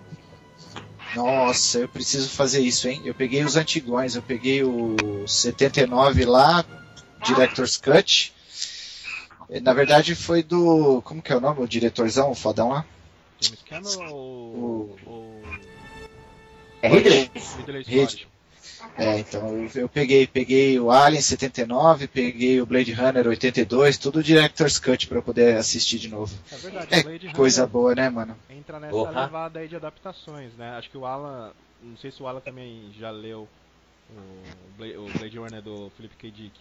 [1.16, 3.02] Nossa, eu preciso fazer isso, hein?
[3.06, 4.96] Eu peguei os antigões, eu peguei o
[5.28, 6.64] 79 lá,
[7.26, 8.34] Director's Cut.
[9.62, 11.02] Na verdade foi do.
[11.04, 11.62] Como que é o nome?
[11.62, 12.86] O diretorzão, o fodão lá?
[13.40, 14.56] James Cameron ou.
[14.56, 15.42] O- ou
[16.82, 17.32] É Ridley.
[17.58, 18.28] Ridley Rid- Scott?
[18.98, 24.24] É, então eu, eu peguei, peguei o Alien 79, peguei o Blade Runner 82, tudo
[24.24, 26.34] Director's Cut pra eu poder assistir de novo.
[26.52, 28.36] É verdade, É Blade coisa Runner boa, né, mano?
[28.50, 29.22] entra nessa Porra.
[29.26, 30.72] levada aí de adaptações, né?
[30.78, 31.52] Acho que o Alan.
[31.84, 33.48] Não sei se o Alan também já leu
[34.10, 36.32] o Blade, o Blade Runner do Philip K.
[36.32, 36.54] Dick.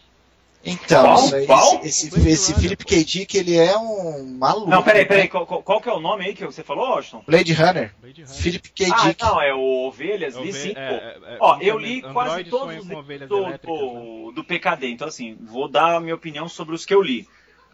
[0.64, 1.24] Então, Qual?
[1.26, 1.80] isso aí, Qual?
[1.84, 2.84] esse, esse Runner, Philip.
[2.84, 3.04] K.
[3.04, 4.70] Dick, ele é um maluco.
[4.70, 5.08] Não, peraí, né?
[5.08, 5.28] peraí.
[5.28, 7.22] Qual, qual- que é o nome aí que você falou, Washington?
[7.26, 8.36] Blade Runner, Blade Runner.
[8.36, 8.86] Philip K.
[8.90, 9.22] Ah, Dick.
[9.22, 12.66] não, é o Ovelhas, É o li é, é, é, Ó, eu li quase todos
[12.66, 13.58] sonha os do, elétricas, né?
[13.62, 17.28] do, do PKD, então assim, vou dar a minha opinião sobre os que eu li.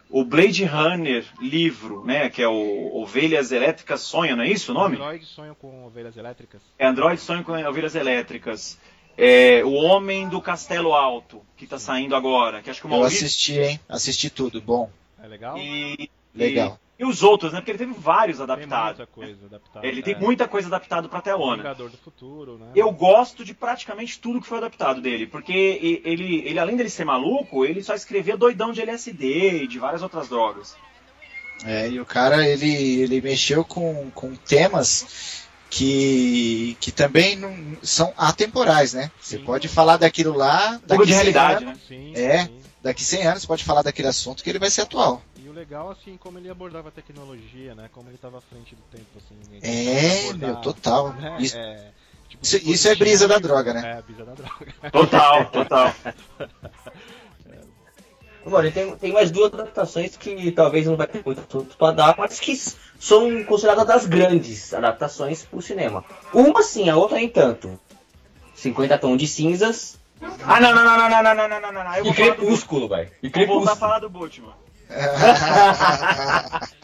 [0.09, 4.75] O Blade Runner livro, né, que é o Ovelhas Elétricas Sonha, não é isso o
[4.75, 4.97] nome?
[4.97, 6.61] Android sonha com ovelhas elétricas.
[6.77, 8.77] É Android Sonho com Ovelhas Elétricas.
[9.17, 12.97] É, o Homem do Castelo Alto, que tá saindo agora, que acho que o Eu
[12.99, 13.25] Maurício...
[13.25, 13.79] assisti, hein?
[13.87, 14.89] Assisti tudo, bom.
[15.21, 15.57] É legal?
[15.57, 16.79] E, Legal.
[16.97, 18.97] E, e os outros, né, porque ele teve vários Tem adaptados.
[18.97, 19.85] muita coisa adaptada.
[19.87, 20.17] Ele tem é.
[20.17, 21.57] muita coisa adaptada pra telona.
[21.57, 22.67] Vingador do Futuro, né?
[22.75, 26.89] Eu gosto de praticamente tudo que foi adaptado dele, porque e- ele, ele além dele
[26.89, 30.75] ser maluco, ele só escrevia doidão de LSD e de várias outras drogas.
[31.63, 38.13] É, e o cara, ele, ele mexeu com, com temas que, que também não, são
[38.17, 39.09] atemporais, né?
[39.19, 39.43] Você Sim.
[39.45, 40.79] pode falar daquilo lá.
[40.85, 41.85] Daqui de 100 realidade, anos- né?
[41.87, 42.45] Sim, É.
[42.45, 42.61] sim.
[42.83, 45.21] Daqui 100 anos você pode falar daquele assunto que ele vai ser atual.
[45.37, 47.89] E o legal, assim, como ele abordava a tecnologia, né?
[47.91, 49.35] Como ele estava à frente do tempo, assim.
[49.61, 51.13] É, abordar, meu, total.
[51.15, 51.91] né, Isso, é,
[52.27, 53.97] tipo, isso- isso é brisa da droga, né?
[53.97, 54.73] É, brisa da droga.
[54.91, 55.95] Total, total.
[58.45, 61.91] Mano, e tem, tem mais duas adaptações que talvez não vai ter muito assunto pra
[61.91, 62.55] dar, mas que
[62.99, 66.03] são consideradas das grandes adaptações pro cinema.
[66.33, 67.79] Uma sim, a outra nem tanto.
[68.55, 69.97] 50 Tons de Cinzas
[70.45, 71.95] Ah, não, não, não, não, não, não, não, não, não, não.
[71.95, 73.09] Eu e Crepúsculo, velho.
[73.23, 73.75] E Vou voltar a Crepúsculo.
[73.77, 74.53] falar do Batman.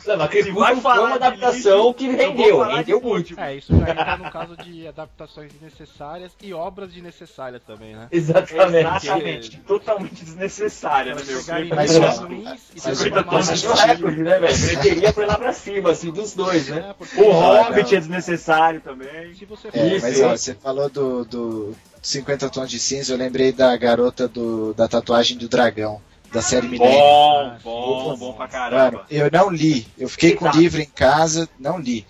[0.08, 3.38] Não, mas vai falar uma de adaptação que rendeu, rendeu muito.
[3.40, 8.08] É, isso já entra no caso de adaptações desnecessárias e obras desnecessárias também, né?
[8.12, 8.78] Exatamente.
[9.06, 9.58] Exatamente.
[9.62, 11.44] Totalmente desnecessária, né, meu?
[11.48, 15.14] Mas, mas, Mas é o recorde, né, velho?
[15.14, 16.96] Foi lá pra cima, assim, dos dois, né?
[17.18, 17.98] É, O Hobbit não.
[17.98, 19.34] é desnecessário também.
[19.36, 20.26] Se você É, Isso, mas é.
[20.26, 24.88] ó, você falou do, do 50 tons de cinza, eu lembrei da garota do, da
[24.88, 26.02] tatuagem do dragão,
[26.32, 26.92] da série Millennium.
[26.98, 29.06] Bom, Ah, bom, bom pra Mano, caramba.
[29.10, 29.88] eu não li.
[29.98, 30.60] Eu fiquei com o Exato.
[30.60, 32.06] livro em casa, não li.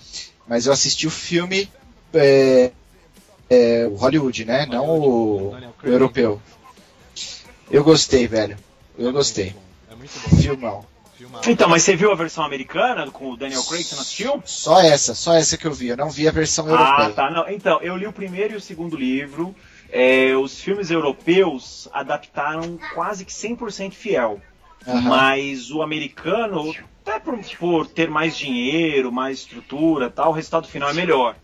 [0.48, 1.70] Mas eu assisti o filme
[2.14, 2.72] é,
[3.50, 4.66] é, o Hollywood, né?
[4.66, 6.42] Não o, Daniel o europeu.
[7.70, 8.58] Eu gostei, velho.
[8.98, 9.56] Eu gostei.
[9.92, 10.38] É muito bom.
[10.42, 10.86] Filmão.
[11.48, 13.84] Então, mas você viu a versão americana com o Daniel Craig?
[13.84, 14.44] Você não assistiu?
[14.46, 15.88] Só essa, só essa que eu vi.
[15.88, 17.10] Eu não vi a versão Ah, europeia.
[17.10, 17.30] tá.
[17.32, 17.50] Não.
[17.50, 19.54] Então, eu li o primeiro e o segundo livro.
[19.92, 24.42] É, os filmes europeus adaptaram quase que 100% fiel.
[24.88, 25.02] Aham.
[25.02, 26.74] Mas o americano,
[27.06, 31.36] até por, por ter mais dinheiro, mais estrutura tal, o resultado final é melhor.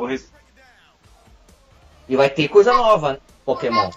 [0.00, 0.32] O res-
[2.08, 3.18] E vai ter coisa nova, né?
[3.44, 3.90] Pokémon.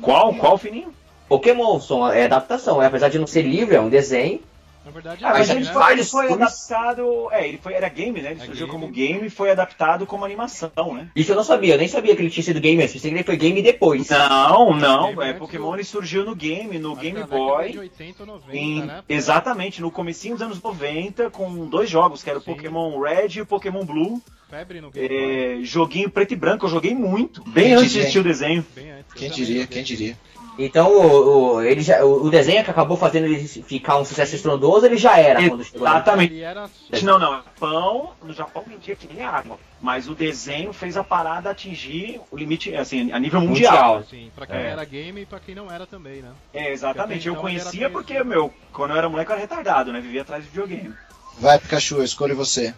[0.00, 0.34] Qual?
[0.34, 0.94] Qual, Fininho?
[1.28, 1.78] Pokémon
[2.12, 4.40] é adaptação, é, apesar de não ser livro, é um desenho.
[4.84, 5.72] Na verdade, Ah, é mas ele né?
[5.72, 7.28] foi, ele foi adaptado.
[7.30, 8.32] É, ele foi, era game, né?
[8.32, 8.80] Ele É surgiu game.
[8.80, 11.08] como game e foi adaptado como animação, né?
[11.14, 13.16] Isso eu não sabia, eu nem sabia que ele tinha sido game antes, pensei que
[13.16, 14.08] ele foi game depois.
[14.10, 17.78] Não, não, é, Pokémon ele surgiu no game, no Acho Game década de Boy.
[17.78, 19.02] 80 ou 90, em- né?
[19.08, 22.52] exatamente, no comecinho dos anos 90, com dois jogos, que era o Sim.
[22.54, 24.20] Pokémon Red e o Pokémon Blue.
[24.50, 25.60] Febre no Game Boy.
[25.60, 27.42] É, joguinho preto e branco, eu joguei muito.
[27.48, 28.66] Bem Quem antes de assistir o desenho.
[28.74, 29.12] Bem antes.
[29.14, 30.18] Quem diria, quem diria.
[30.58, 34.34] Então o, o- ele já, o, o desenho que acabou fazendo ele ficar um sucesso
[34.36, 35.88] estrondoso, ele já era quando chegou.
[35.88, 36.34] Exatamente.
[36.34, 36.68] Ele era
[37.02, 39.58] Não, não, pão, no Japão vendia que nem água.
[39.80, 43.72] Mas o desenho fez a parada atingir o limite, assim, a nível mundial.
[43.72, 43.96] Mundial.
[43.96, 44.66] assim, pra quem É.
[44.68, 46.30] era game e pra quem não era também, né?
[46.52, 47.26] É, exatamente.
[47.26, 50.00] Eu Então, conhecia porque, meu, quando eu era moleque eu era retardado, né?
[50.00, 50.92] Vivia atrás de videogame.
[51.38, 52.74] Vai, Pikachu, eu escolho você.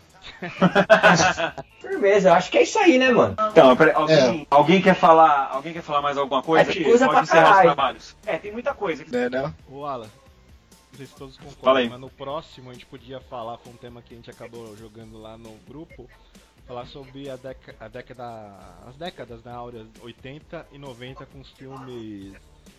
[1.81, 3.37] Firmeza, eu acho que é isso aí, né, mano?
[3.51, 6.71] Então, peraí, alguém, alguém quer falar, alguém quer falar mais alguma coisa?
[6.71, 8.17] É, tem coisa Pode encerrar os trabalhos.
[8.27, 9.05] É, tem muita coisa.
[9.07, 9.55] Né, não?
[9.71, 10.09] Ô Alan,
[10.93, 14.01] não sei se todos concordam, mas no próximo a gente podia falar com um tema
[14.01, 16.09] que a gente acabou jogando lá no grupo,
[16.67, 18.53] falar sobre a, década, a década,
[18.89, 22.35] as décadas, né, áureas 80 e 90 com os filmes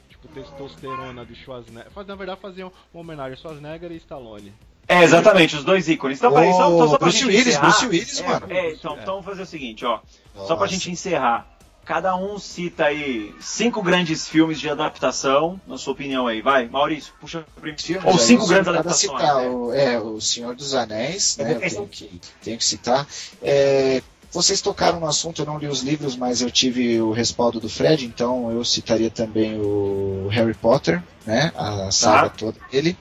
[0.09, 1.91] tipo Testosterona do Schwarzenegger.
[1.91, 4.53] Faz, na verdade faziam uma homenagem a Schwarzenegger e Stallone.
[4.87, 6.19] É, exatamente, os dois ícones.
[6.19, 7.61] Então, peraí, só, só, só pra Bruce gente Willis, encerrar.
[7.61, 8.45] Bruce Willis, é, mano.
[8.49, 9.99] É, então, então vamos fazer o seguinte, ó.
[10.35, 10.67] Só pra Nossa.
[10.67, 11.47] gente encerrar.
[11.85, 16.41] Cada um cita aí cinco grandes filmes de adaptação, na sua opinião aí.
[16.41, 18.07] Vai, Maurício, puxa o primeiro.
[18.07, 19.11] Ou cinco grandes adaptações.
[19.11, 19.47] citar né?
[19.47, 21.53] o, é, o Senhor dos Anéis, né?
[21.53, 23.07] Eu tenho que, tenho que citar.
[23.39, 27.59] É, vocês tocaram no assunto, eu não li os livros, mas eu tive o respaldo
[27.59, 31.51] do Fred, então eu citaria também o Harry Potter, né?
[31.55, 32.97] A saga toda dele.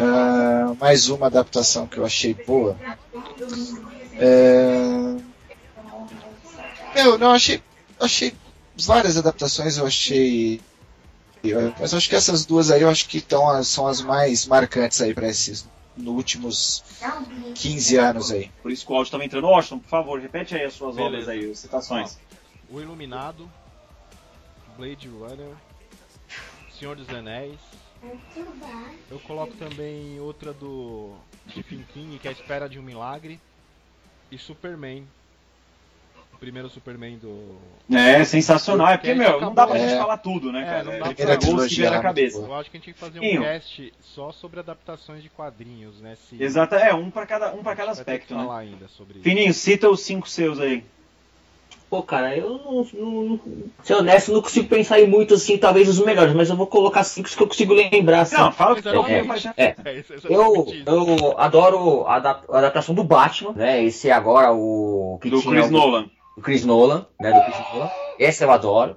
[0.00, 2.76] Ah, mais uma adaptação que eu achei boa.
[4.14, 5.16] É...
[6.94, 7.62] Meu, não, achei,
[8.00, 8.34] achei
[8.76, 10.60] várias adaptações, eu achei.
[11.78, 15.00] Mas eu acho que essas duas aí eu acho que tão, são as mais marcantes
[15.00, 16.84] aí para esses nos últimos
[17.54, 18.50] 15 anos aí.
[18.62, 19.46] Por isso que o áudio tá entrando.
[19.46, 21.16] Washington, por favor, repete aí as suas Beleza.
[21.16, 22.18] obras aí, as citações.
[22.70, 23.50] O Iluminado,
[24.76, 25.54] Blade Runner,
[26.78, 27.58] Senhor dos Anéis.
[29.10, 31.14] Eu coloco também outra do
[31.50, 33.40] Stephen King, que é A Espera de um Milagre.
[34.30, 35.04] E Superman.
[36.34, 37.58] O primeiro Superman do.
[37.90, 38.86] É, sensacional.
[38.88, 39.98] É porque, Porque meu, não dá pra gente É.
[39.98, 40.84] falar tudo, né, É, cara?
[40.84, 42.38] não dá É, pra- que vier na trilogia, cabeça.
[42.38, 43.42] Eu acho que a gente tinha que fazer um Inho.
[43.42, 46.14] cast só sobre adaptações de quadrinhos, né?
[46.28, 46.40] Se...
[46.40, 48.46] Exato, é, um pra cada, um pra cada A aspecto, né?
[48.52, 49.20] ainda sobre.
[49.20, 50.84] Fininho, cita os cinco seus aí.
[51.90, 53.40] Pô, cara, eu não, não, não-
[53.82, 57.02] Ser honesto, não consigo pensar em muito assim, talvez os melhores, mas eu vou colocar
[57.02, 58.20] cinco que eu consigo lembrar.
[58.20, 58.36] Assim.
[58.36, 58.88] Não, fala o que você
[59.56, 59.74] é, é, é.
[59.86, 63.82] É, Eu, eu adoro a adap- a adaptação do Batman, né?
[63.82, 66.10] Esse é agora o que Do tinha Chris o- Nolan.
[66.36, 67.32] o Chris Nolan, né?
[67.32, 67.90] Do Chris Nolan.
[68.18, 68.96] Esse eu adoro.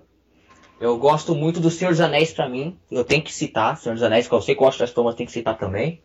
[0.80, 2.78] Eu gosto muito do Senhor dos Anéis pra mim.
[2.92, 5.26] Eu tenho que citar Senhor dos Anéis, que eu sei que o Washington Thomas tem
[5.26, 6.02] que citar também.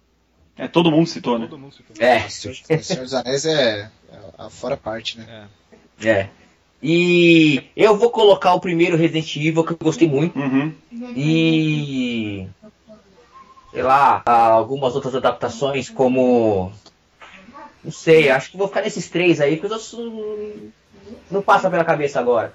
[0.57, 1.47] É, todo mundo citou, né?
[1.51, 1.97] Todo mundo citou.
[1.99, 5.49] É, O Senhor, o Senhor dos Anéis é, é a fora parte, né?
[6.03, 6.09] É.
[6.09, 6.30] é.
[6.83, 10.39] E eu vou colocar o primeiro Resident Evil que eu gostei muito.
[10.39, 10.72] Uhum.
[11.16, 12.47] E.
[13.72, 16.72] Sei lá, algumas outras adaptações como.
[17.83, 20.62] Não sei, acho que vou ficar nesses três aí, porque os outros
[21.31, 22.53] não- passa pela cabeça agora.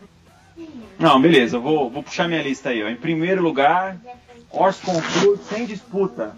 [1.00, 2.84] Não, beleza, eu vou, vou puxar minha lista aí.
[2.84, 2.90] Ó.
[2.90, 3.98] Em primeiro lugar,
[4.52, 6.36] Horse Concur sem disputa.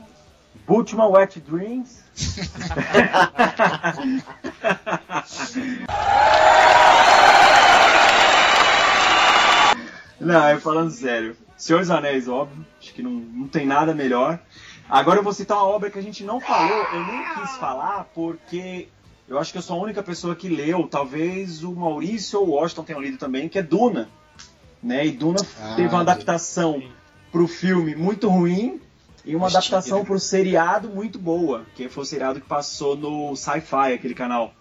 [0.66, 2.02] Bultman Wet Dreams.
[10.24, 11.36] não, é falando sério.
[11.58, 12.66] Senhor dos Anéis, óbvio.
[12.82, 14.40] Acho que não, não tem nada melhor.
[14.90, 18.10] Agora eu vou citar uma obra que a gente não falou, eu nem quis falar,
[18.14, 18.88] porque
[19.28, 22.52] eu acho que eu sou a única pessoa que leu, talvez o Maurício ou o
[22.52, 24.10] Washington tenham lido também, que é Duna.
[24.82, 25.08] Né?
[25.08, 26.84] E Duna Ah, teve uma adaptação
[27.32, 28.82] pro filme muito ruim
[29.26, 30.06] e uma adaptação né?
[30.06, 34.54] pro seriado muito boa, que foi o seriado que passou no Sci-Fi, aquele canal.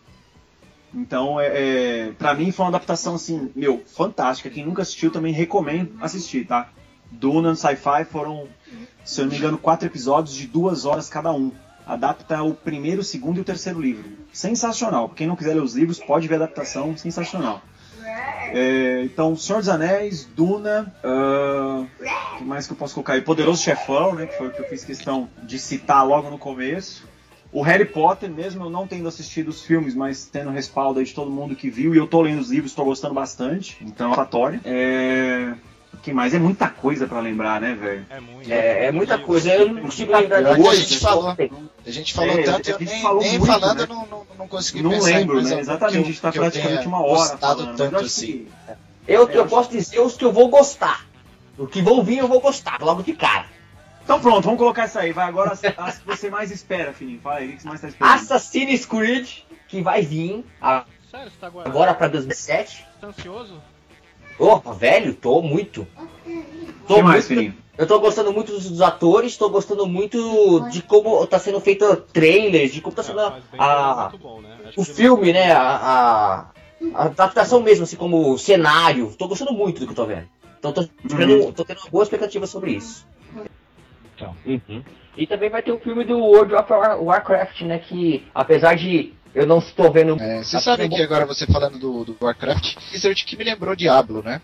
[0.94, 4.50] Então, é, é, pra mim foi uma adaptação assim, meu, fantástica.
[4.50, 6.68] Quem nunca assistiu também recomendo assistir, tá?
[7.10, 8.46] Duna no Sci-Fi foram,
[9.04, 11.52] se eu não me engano, quatro episódios de duas horas cada um.
[11.86, 14.04] Adapta o primeiro, o segundo e o terceiro livro.
[14.32, 15.08] Sensacional.
[15.08, 17.60] Quem não quiser ler os livros, pode ver a adaptação, sensacional.
[18.54, 23.22] É, então, Senhor dos Anéis, Duna, o que mais que eu posso colocar aí?
[23.22, 27.04] Poderoso Chefão, né, que foi o que eu fiz questão de citar logo no começo.
[27.52, 31.12] O Harry Potter, mesmo eu não tendo assistido os filmes, mas tendo respaldo aí de
[31.12, 34.16] todo mundo que viu, e eu tô lendo os livros, tô gostando bastante, então é
[34.16, 34.58] fatório.
[34.64, 35.52] É...
[35.92, 36.32] O que mais?
[36.34, 38.06] É muita coisa pra lembrar, né, velho?
[38.08, 38.50] É muito.
[38.50, 40.98] É, é muita coisa, eu não consigo lembrar É o que a gente hoje.
[41.00, 41.28] falou.
[41.28, 43.82] A gente falou É, tanto, a eu gente nem, falou nem muito, falando, né?
[43.84, 45.60] eu não, não, não consegui Não pensar em lembro, né?
[45.60, 47.76] Exatamente, eu- a gente tá eu praticamente uma hora falando.
[47.76, 48.26] tanto eu assim.
[48.26, 48.48] que-
[49.06, 51.06] Eu, eu posso dizer os que eu vou gostar.
[51.58, 53.44] O que vão vir eu vou gostar, logo de cara.
[54.04, 55.12] Então pronto, vamos colocar isso aí.
[55.12, 57.20] Vai agora as, as que você mais espera, Fininho.
[57.20, 58.14] Fala aí, o que você mais tá esperando?
[58.14, 59.28] Assassin's Creed,
[59.68, 62.84] que vai vir a- Sério, você tá agora, agora pra 2007.
[63.00, 63.60] tá ansioso?
[64.38, 65.86] Opa, velho, tô muito.
[66.26, 67.62] O Tô que mais, muito- Fininho?
[67.78, 71.96] Eu tô gostando muito dos, dos atores, tô gostando muito de como tá sendo feito
[72.12, 74.58] trailers, de como tá sendo É, a, a- bom, né?
[74.76, 75.52] O que filme, né?
[75.52, 76.46] A, a-
[76.94, 79.14] a adaptação mesmo, assim, como cenário.
[79.18, 80.28] Tô gostando muito do que eu tô vendo.
[80.58, 83.06] Então tô, esperando- tô tendo uma boa expectativa sobre isso.
[84.14, 84.36] Então.
[84.46, 84.82] Uhum.
[85.16, 87.78] E também vai ter o filme do World of War- Warcraft, né?
[87.78, 90.20] Que apesar de eu não estou vendo.
[90.20, 94.22] É, você sabe que agora você falando do, do Warcraft, Blizzard que me lembrou Diablo,
[94.22, 94.40] né?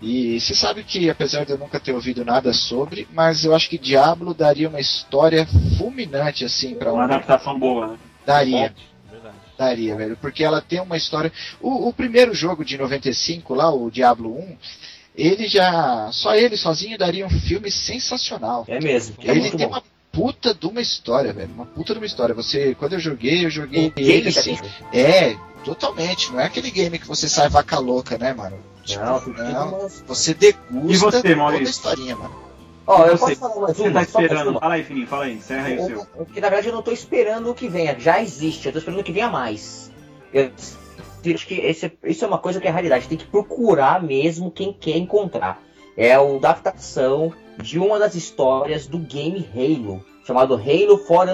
[0.00, 3.68] E você sabe que, apesar de eu nunca ter ouvido nada sobre, mas eu acho
[3.70, 5.46] que Diablo daria uma história
[5.78, 7.04] fulminante, assim, pra Uma um.
[7.06, 7.98] adaptação boa, né?
[8.26, 8.74] Daria,
[9.10, 9.36] Verdade.
[9.56, 10.16] daria, velho.
[10.20, 11.32] Porque ela tem uma história.
[11.62, 14.56] O, o primeiro jogo de 95, lá, o Diablo 1,
[15.16, 16.10] ele já.
[16.12, 18.64] Só ele sozinho daria um filme sensacional.
[18.68, 19.16] É mesmo.
[19.24, 19.72] É ele muito tem bom.
[19.74, 21.50] uma puta de uma história, velho.
[21.54, 22.34] Uma puta de uma história.
[22.34, 24.58] Você, quando eu joguei, eu joguei O ele game assim.
[24.92, 26.32] É, totalmente.
[26.32, 28.58] Não é aquele game que você sai vaca louca, né, mano?
[28.84, 29.20] Tipo, Não,
[29.52, 29.88] não.
[30.06, 32.46] Você degusta E você, toda a historinha, mano.
[32.86, 33.92] Ó, eu Você- posso falar mais Você uma?
[33.92, 34.60] tá esperando.
[34.60, 35.34] Fala aí, Fininho, fala aí.
[35.34, 36.06] Encerra aí o seu.
[36.16, 38.72] O- o que na verdade eu não tô esperando o que venha, já existe, eu
[38.72, 39.90] tô esperando que venha mais.
[40.32, 40.52] Eu
[41.34, 44.72] acho que esse, isso é uma coisa que é raridade, tem que procurar mesmo quem
[44.72, 45.62] quer encontrar.
[45.96, 51.26] É a adaptação de uma das histórias do game Halo, chamado Halo for.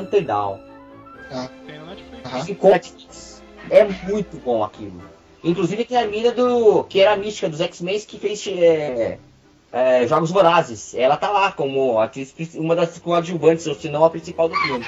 [2.48, 3.42] Em Netflix.
[3.70, 5.02] É muito bom aquilo.
[5.42, 6.84] Inclusive tem a mina do.
[6.84, 9.18] que era a mística dos X-Men que fez é,
[9.72, 10.94] é, Jogos Vorazes.
[10.94, 14.86] Ela tá lá como atriz, uma das coadjuvantes, ou se não a principal do filme.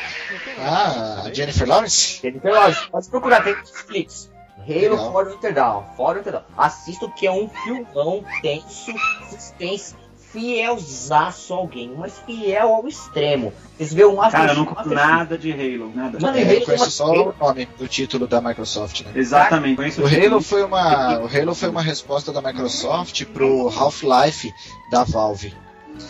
[0.60, 2.20] Ah, a Jennifer Lawrence?
[2.22, 4.30] Jennifer Lawrence, pode procurar, tem Netflix.
[4.66, 5.12] Halo Legal.
[5.12, 5.82] For Winter Dawn.
[5.96, 6.42] For Winter Dawn.
[6.56, 8.92] Assista que é um filmão tenso,
[9.30, 9.94] suspense,
[10.32, 13.52] fielzaço ao game, mas fiel ao extremo.
[13.76, 16.18] Vocês vê um Master Cara, eu não conheço nada de Halo, nada.
[16.20, 19.12] Mano, É, Halo eu conheço uma- só o nome do título da Microsoft, né?
[19.14, 20.06] Exatamente, conheço O.
[20.06, 24.52] Halo foi uma, o Halo foi uma resposta da Microsoft pro Half-Life
[24.90, 25.54] da Valve.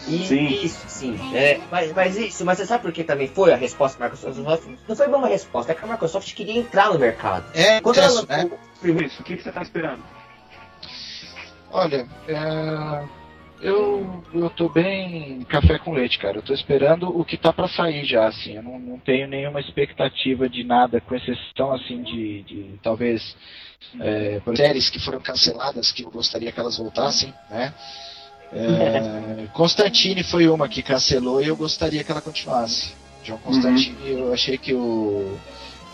[0.09, 0.47] E- Sim.
[0.47, 1.18] Isso, sim.
[1.35, 4.39] É, mas, mas isso, mas você sabe por que também foi a resposta da Microsoft?
[4.89, 7.45] Não foi uma resposta, é que a Microsoft queria entrar no mercado.
[7.55, 8.37] É, Quando ela né?
[8.37, 10.03] lançou o primeiro Isso, o que, que você tá esperando?
[11.70, 13.05] Olha, é,
[13.61, 16.39] eu, eu tô bem café com leite, cara.
[16.39, 18.57] Eu tô esperando o que tá pra sair já, assim.
[18.57, 23.37] Eu não, não tenho nenhuma expectativa de nada, com exceção, assim, de, de talvez
[24.01, 27.74] é, séries que foram canceladas, que eu gostaria que elas voltassem, né?
[28.53, 32.93] É, Constantine foi uma que cancelou e eu gostaria que ela continuasse.
[33.25, 35.39] John Constantine, eu achei que o,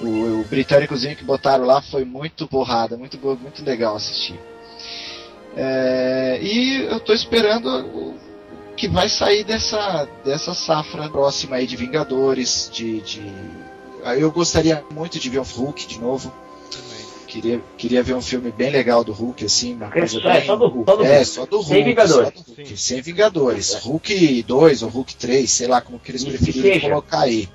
[0.01, 0.07] o,
[0.41, 4.39] o britânicozinho que botaram lá foi muito porrada, muito, muito legal assistir.
[5.57, 8.15] É, e eu tô esperando o
[8.77, 13.23] que vai sair dessa, dessa safra próxima aí de Vingadores, de, de...
[14.19, 16.33] Eu gostaria muito de ver o Hulk de novo.
[17.31, 19.75] Queria, queria ver um filme bem legal do Hulk, assim.
[19.75, 20.47] Uma coisa é, bem...
[20.47, 20.91] só do Hulk.
[20.91, 21.69] Só do É, só do Hulk.
[21.69, 22.25] Sem Vingadores.
[22.25, 23.75] só do Hulk, sem Vingadores.
[23.75, 27.49] Hulk 2 ou Hulk 3, sei lá como que eles preferirem colocar aí.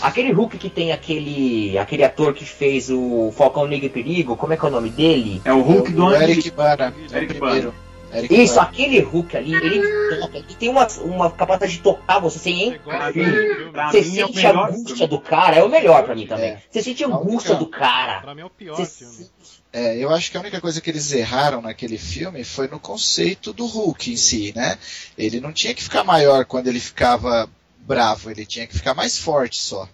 [0.00, 4.52] Aquele Hulk que tem aquele aquele ator que fez o Falcão Negro e Perigo, como
[4.52, 5.40] é que é o nome dele?
[5.44, 7.74] É o Hulk do o ano Eric Bana, é o Eric primeiro.
[8.12, 12.38] Eric Isso, aquele Hulk ali, ele toca, ele tem uma, uma capacidade de tocar você,
[12.38, 13.72] você Você entra gosta Pra do mim, filme?
[13.72, 15.08] pra Você é sente a angústia filme.
[15.08, 16.50] do cara, é o melhor pra mim também.
[16.50, 16.62] É.
[16.70, 18.20] Você sente a A angústia única- do cara.
[18.20, 19.30] Pra mim é o pior Você filme.
[19.72, 23.52] É, eu acho que a única coisa que eles erraram naquele filme foi no conceito
[23.52, 24.76] do Hulk em si, né?
[25.16, 27.48] Ele não tinha que ficar maior quando ele ficava
[27.78, 29.88] bravo, ele tinha que ficar mais forte só.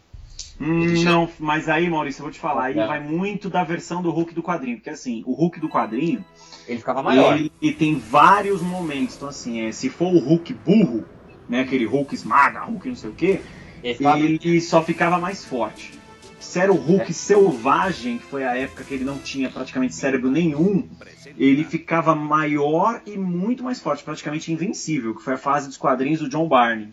[0.61, 2.87] Hum, já- Não, mas aí, Maurício, eu vou te falar, aí É.
[2.87, 4.77] vai muito da versão do Hulk do quadrinho.
[4.79, 6.25] Porque assim, o Hulk do quadrinho,
[6.67, 7.37] Ele ficava maior.
[7.37, 9.17] ele, ele tem vários momentos.
[9.17, 11.05] Então, assim, é, se for o Hulk burro,
[11.49, 11.61] né?
[11.61, 13.41] Aquele Hulk esmaga, Hulk não sei o quê,
[13.83, 15.93] Ele ele só ficava mais forte.
[16.41, 17.13] Se era o Hulk É.
[17.13, 20.89] selvagem, que foi a época que ele não tinha praticamente cérebro nenhum,
[21.37, 26.21] ele ficava maior e muito mais forte, praticamente invencível, que foi a fase dos quadrinhos
[26.21, 26.89] do John Barney.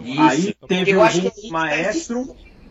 [0.00, 0.20] Isso.
[0.20, 2.26] Aí teve Eu o Hulk maestro.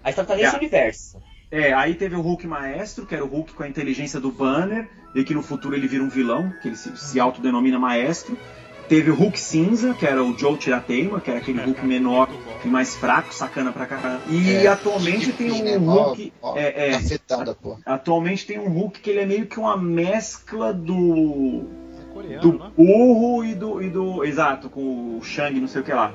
[0.09, 0.57] História tá nesse É.
[0.57, 1.17] universo.
[1.51, 4.89] É, aí teve o Hulk maestro, que era o Hulk com a inteligência do Banner,
[5.13, 8.37] e que no futuro ele vira um vilão, que ele se, se autodenomina maestro.
[8.87, 12.29] Teve o Hulk cinza, que era o Joe Tirateima, que era aquele Hulk menor
[12.63, 14.21] e mais fraco, sacana pra caramba.
[14.29, 15.77] E É, atualmente tem Né?
[15.77, 16.33] um Ó, Hulk.
[16.41, 17.77] ó, é, é, Afetada, pô.
[17.85, 21.63] atualmente tem um Hulk que ele é meio que uma mescla do.
[22.01, 22.71] É coreano, do né?
[22.75, 24.23] burro e do, e do.
[24.25, 26.13] Exato, com o Shang, não sei o que lá.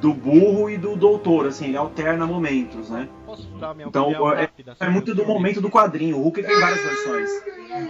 [0.00, 3.08] Do burro e do doutor, assim, ele alterna momentos, né?
[3.24, 6.18] Posso dar minha Então, opinião é- rápida É muito do momento do quadrinho.
[6.18, 7.30] O Hulk tem várias versões.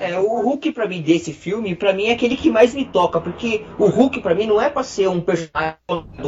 [0.01, 3.21] É, o Hulk pra mim desse filme, pra mim é aquele que mais me toca,
[3.21, 5.77] porque o Hulk pra mim não é pra ser um personagem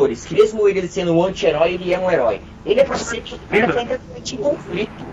[0.08, 2.40] de que mesmo ele sendo um anti-herói, ele é um herói.
[2.64, 5.06] Ele é pra ser um cara que ainda tá em conflito.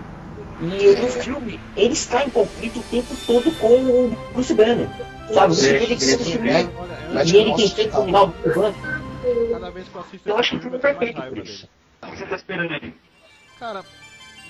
[0.60, 4.88] E no filme, ele está em conflito o tempo todo com o Bruce Banner.
[5.32, 5.54] Sabe?
[5.54, 6.32] Sim, ele sim, tem sim.
[6.32, 7.98] que Olha, eu- Mas E ele Nossa, tentando tá.
[7.98, 8.93] dominar o Bruce Banner.
[9.50, 11.14] Cada vez que eu assisto Eu acho que o filme, filme é eu tenho mais
[11.14, 11.68] perfeito raiva dele.
[12.02, 12.94] O que você tá esperando aí?
[13.58, 13.82] Cara,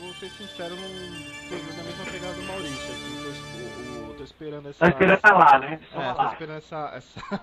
[0.00, 2.74] vou ser sincero, não tô indo na mesma pegada do Maurício.
[2.74, 4.78] Assim, tô, esperando essa.
[4.78, 5.80] Tá esperando tá lá, né?
[5.92, 7.40] Só É, tô esperando essa, essa,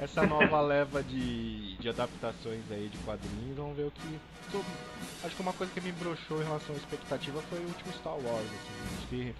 [0.00, 3.56] essa nova leva de, de adaptações aí de quadrinhos.
[3.56, 4.20] Vamos ver o que.
[4.52, 7.92] tô- acho que uma coisa que me broxou em relação à expectativa foi o último
[7.94, 8.46] Star Wars.
[9.06, 9.34] Assim,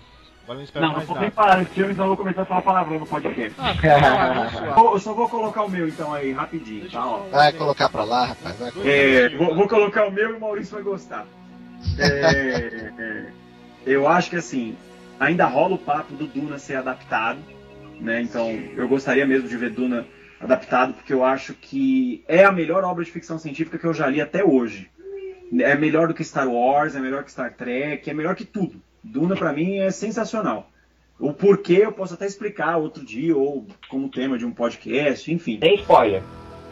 [0.51, 1.35] agora não espero Não, não mais vou nem nada.
[1.35, 3.55] falar de filme, senão eu vou começar a falar palavrão no podcast.
[3.59, 7.07] Ah, Eu só vou colocar o meu então aí, rapidinho, deixa tá?
[7.07, 7.19] Ó.
[7.31, 8.59] Vai colocar pra lá, rapaz.
[8.59, 11.27] Vai É, vou, vou colocar o meu e o Maurício vai gostar.
[11.99, 13.27] É, é,
[13.87, 14.77] eu acho que assim,
[15.19, 17.39] ainda rola o papo do Duna ser adaptado,
[18.01, 18.21] né?
[18.21, 20.07] Então eu gostaria mesmo de ver Duna
[20.41, 24.07] adaptado, porque eu acho que é a melhor obra de ficção científica que eu já
[24.09, 24.91] li até hoje.
[25.61, 28.81] É melhor do que Star Wars, é melhor que Star Trek, é melhor que tudo.
[29.03, 30.71] Duna pra mim é sensacional.
[31.19, 35.59] O porquê eu posso até explicar outro dia, ou como tema de um podcast, enfim.
[35.61, 36.23] Sem spoiler.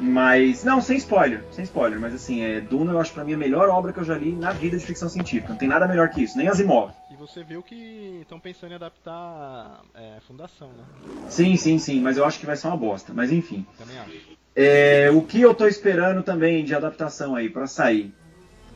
[0.01, 3.37] Mas, não, sem spoiler, sem spoiler, mas assim, é, Duna eu acho pra mim a
[3.37, 5.49] melhor obra que eu já li na vida de ficção científica.
[5.49, 6.93] Não tem nada melhor que isso, nem Asimov.
[7.11, 10.85] E você viu que estão pensando em adaptar é, Fundação, né?
[11.29, 13.13] Sim, sim, sim, mas eu acho que vai ser uma bosta.
[13.13, 13.67] Mas enfim.
[13.77, 14.39] Também acho.
[14.55, 18.15] É, o que eu tô esperando também de adaptação aí pra sair?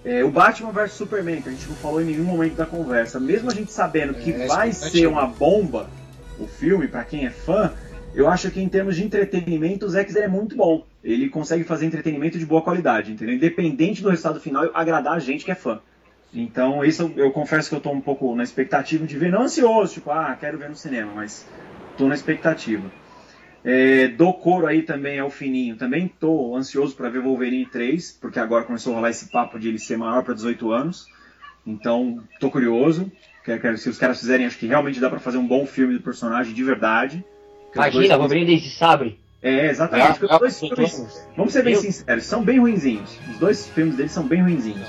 [0.05, 3.21] É, o Batman vs Superman, que a gente não falou em nenhum momento da conversa.
[3.21, 4.91] Mesmo a gente sabendo que É, vai expectativa.
[4.91, 5.89] ser uma bomba,
[6.39, 7.73] o filme, pra quem é fã,
[8.15, 10.85] eu acho que em termos de entretenimento o Zack é muito bom.
[11.05, 13.35] Ele consegue fazer entretenimento de boa qualidade, entendeu?
[13.35, 15.81] Independente do resultado final, agradar a gente que é fã.
[16.35, 19.43] Então, isso eu, eu confesso que eu tô um pouco na expectativa de ver, não
[19.43, 21.47] ansioso, tipo, ah, quero ver no cinema, mas
[21.97, 22.91] tô na expectativa.
[23.65, 25.77] É, do coro aí também é o fininho.
[25.77, 29.69] Também tô ansioso para ver Wolverine 3, porque agora começou a rolar esse papo de
[29.69, 31.07] ele ser maior para 18 anos.
[31.67, 33.11] Então, tô curioso.
[33.45, 35.95] Quero, quero- se os caras fizerem, acho que realmente dá para fazer um bom filme
[35.95, 37.25] do personagem de verdade.
[37.75, 39.19] Imagina, dois- Wolverine desde Sabre.
[39.43, 40.21] É, exatamente.
[40.23, 43.19] É, os dois é, filmes, vamos ser bem eu- sinceros, são bem ruinzinhos.
[43.31, 44.87] Os dois filmes deles são bem ruinzinhos.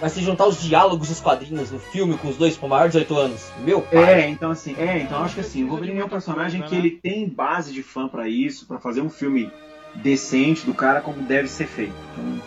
[0.00, 2.92] Mas se juntar os diálogos dos quadrinhos no filme com os dois por maior de
[2.92, 4.22] 18 anos, meu pai.
[4.22, 6.92] É, então assim, é, então acho que assim, o Wolverine é um personagem que ele
[6.92, 9.50] tem base de fã pra isso, pra fazer um filme
[9.96, 11.92] decente do cara como deve ser feito.
[12.12, 12.40] Então,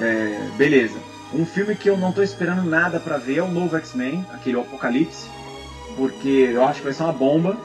[0.00, 0.98] é, beleza.
[1.32, 4.58] Um filme que eu não tô esperando nada pra ver é o novo X-Men, aquele
[4.58, 5.28] Apocalipse,
[5.96, 7.56] porque eu acho que vai ser uma bomba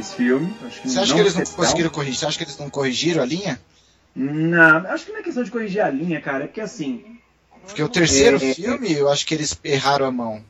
[0.00, 0.52] esse filme.
[0.66, 2.18] Acho que Você acha que eles não conseguiram corrigir?
[2.18, 3.60] Você acha que eles não corrigiram a linha?
[4.14, 7.04] Não, acho que não é questão de corrigir a linha, cara, é porque assim,
[7.66, 10.42] Porque o terceiro É, é, filme, eu acho que eles erraram a mão.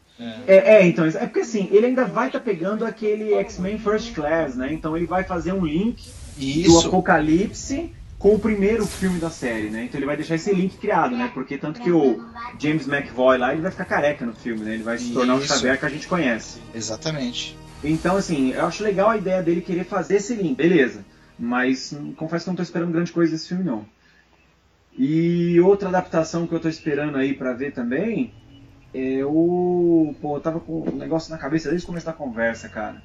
[0.47, 4.57] É, é, então, é porque assim, ele ainda vai estar pegando aquele X-Men First Class,
[4.57, 4.73] né?
[4.73, 9.31] Então ele vai fazer um link E do isso, Apocalipse com o primeiro filme da
[9.31, 9.85] série, né?
[9.85, 11.31] Então ele vai deixar esse link criado, né?
[11.33, 12.21] Porque tanto que o
[12.59, 14.75] James McVoy lá, ele vai ficar careca no filme, né?
[14.75, 15.47] Ele vai se tornar Isso.
[15.47, 16.59] Xavier que a gente conhece.
[16.75, 17.57] Exatamente.
[17.83, 21.05] Então, assim, eu acho legal a ideia dele querer fazer esse link, beleza.
[21.39, 23.87] Mas hum, confesso que não tô esperando grande coisa desse filme, não.
[24.97, 28.33] E outra adaptação que eu tô esperando aí pra ver também
[28.93, 30.13] é o.
[30.21, 33.01] Pô, eu tava com um negócio na cabeça desde o começo da conversa, cara.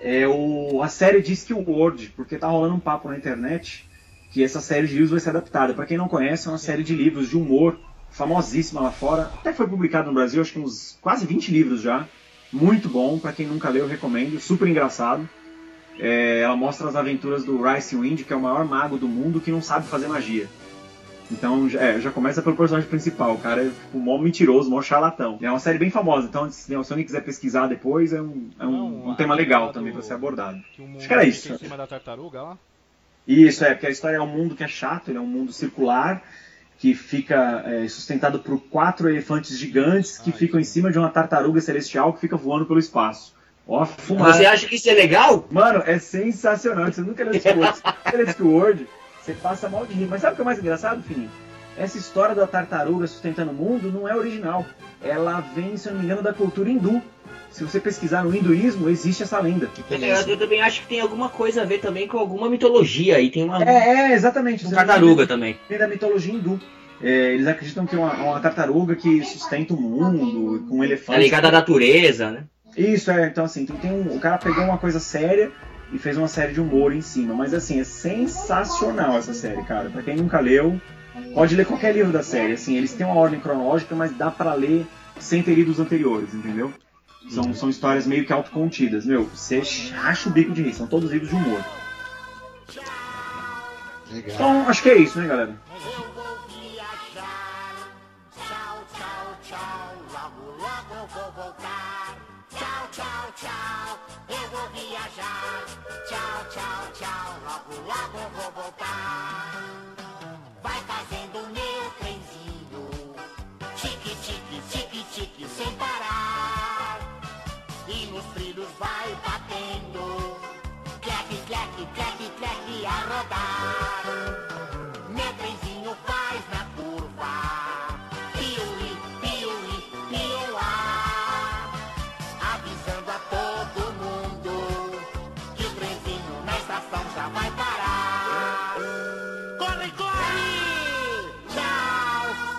[0.00, 0.80] É o.
[0.80, 3.88] a série Discworld, porque tá rolando um papo na internet
[4.30, 5.74] que essa série de livros vai ser adaptada.
[5.74, 7.76] Pra quem não conhece, é uma série de livros de humor
[8.10, 9.22] famosíssima lá fora.
[9.24, 12.06] Até foi publicado no Brasil, acho que uns quase 20 livros já.
[12.52, 14.40] Muito bom, pra quem nunca leu, eu recomendo.
[14.40, 15.28] Super engraçado.
[15.98, 19.40] É, ela mostra as aventuras do Rice Wind, que é o maior mago do mundo
[19.40, 20.46] que não sabe fazer magia.
[21.30, 23.34] Então, já- é, já começa pelo personagem principal.
[23.34, 25.38] O cara é tipo, mó mentiroso, mó charlatão.
[25.42, 28.70] É uma série bem famosa, então se alguém quiser pesquisar depois, é um, é um,
[28.70, 30.58] Não, um tema legal a também do- pra ser abordado.
[30.74, 31.52] Que Acho que era isso.
[31.52, 32.58] em cima da tartaruga lá.
[33.26, 35.52] Isso, é, porque a história é um mundo que é chato, ele é um mundo
[35.52, 36.22] circular,
[36.78, 41.10] que fica é, sustentado por quatro elefantes gigantes que Ah, ficam em cima de uma
[41.10, 43.34] tartaruga celestial que fica voando pelo espaço.
[43.66, 44.38] Ó, fumaça.
[44.38, 45.46] Você acha que isso é legal?
[45.50, 46.86] Mano, é sensacional.
[46.86, 47.78] Você nunca leu Discworld.
[48.06, 48.86] Você lê Discworld,
[49.20, 50.06] você passa mal de rir.
[50.06, 51.30] Mas sabe o que é mais engraçado, Fininho?
[51.76, 54.64] Essa história da tartaruga sustentando o mundo não é original.
[55.02, 57.02] Ela vem, se eu não me engano, da cultura hindu.
[57.50, 59.68] Se você pesquisar no hinduísmo, existe essa lenda.
[59.90, 59.98] Eu,
[60.32, 63.30] eu também acho que tem alguma coisa a ver também com alguma mitologia aí.
[63.30, 64.66] Tem uma É, é exatamente.
[64.66, 65.56] um tartaruga também.
[65.68, 66.60] vem da mitologia hindu.
[67.02, 71.22] É, eles acreditam que é uma, uma tartaruga que sustenta o mundo, com Tá elefantes.
[71.24, 72.44] ligado à natureza, né?
[72.76, 73.26] Isso, é.
[73.26, 75.50] Então, assim, tem, tem um, o cara pegou uma coisa séria
[75.92, 77.34] e fez uma série de humor em cima.
[77.34, 79.90] Mas, assim, é sensacional essa série, cara.
[79.90, 80.80] Pra quem nunca leu,
[81.34, 82.52] pode ler qualquer livro da série.
[82.52, 84.86] Assim, eles têm uma ordem cronológica, mas dá pra ler
[85.18, 86.72] sem ter lido os anteriores, entendeu?
[87.30, 89.04] São, são histórias meio que autocontidas.
[89.04, 89.62] Meu, você
[90.02, 90.74] acha o bico de rir.
[90.74, 91.62] São todos livros de humor.
[94.10, 94.34] Legal.
[94.34, 95.54] Então, acho que é isso, né, galera?
[104.28, 105.64] Eu vou viajar.
[106.08, 107.40] Tchau, tchau, tchau.
[107.44, 109.27] Logo, logo eu vou voltar.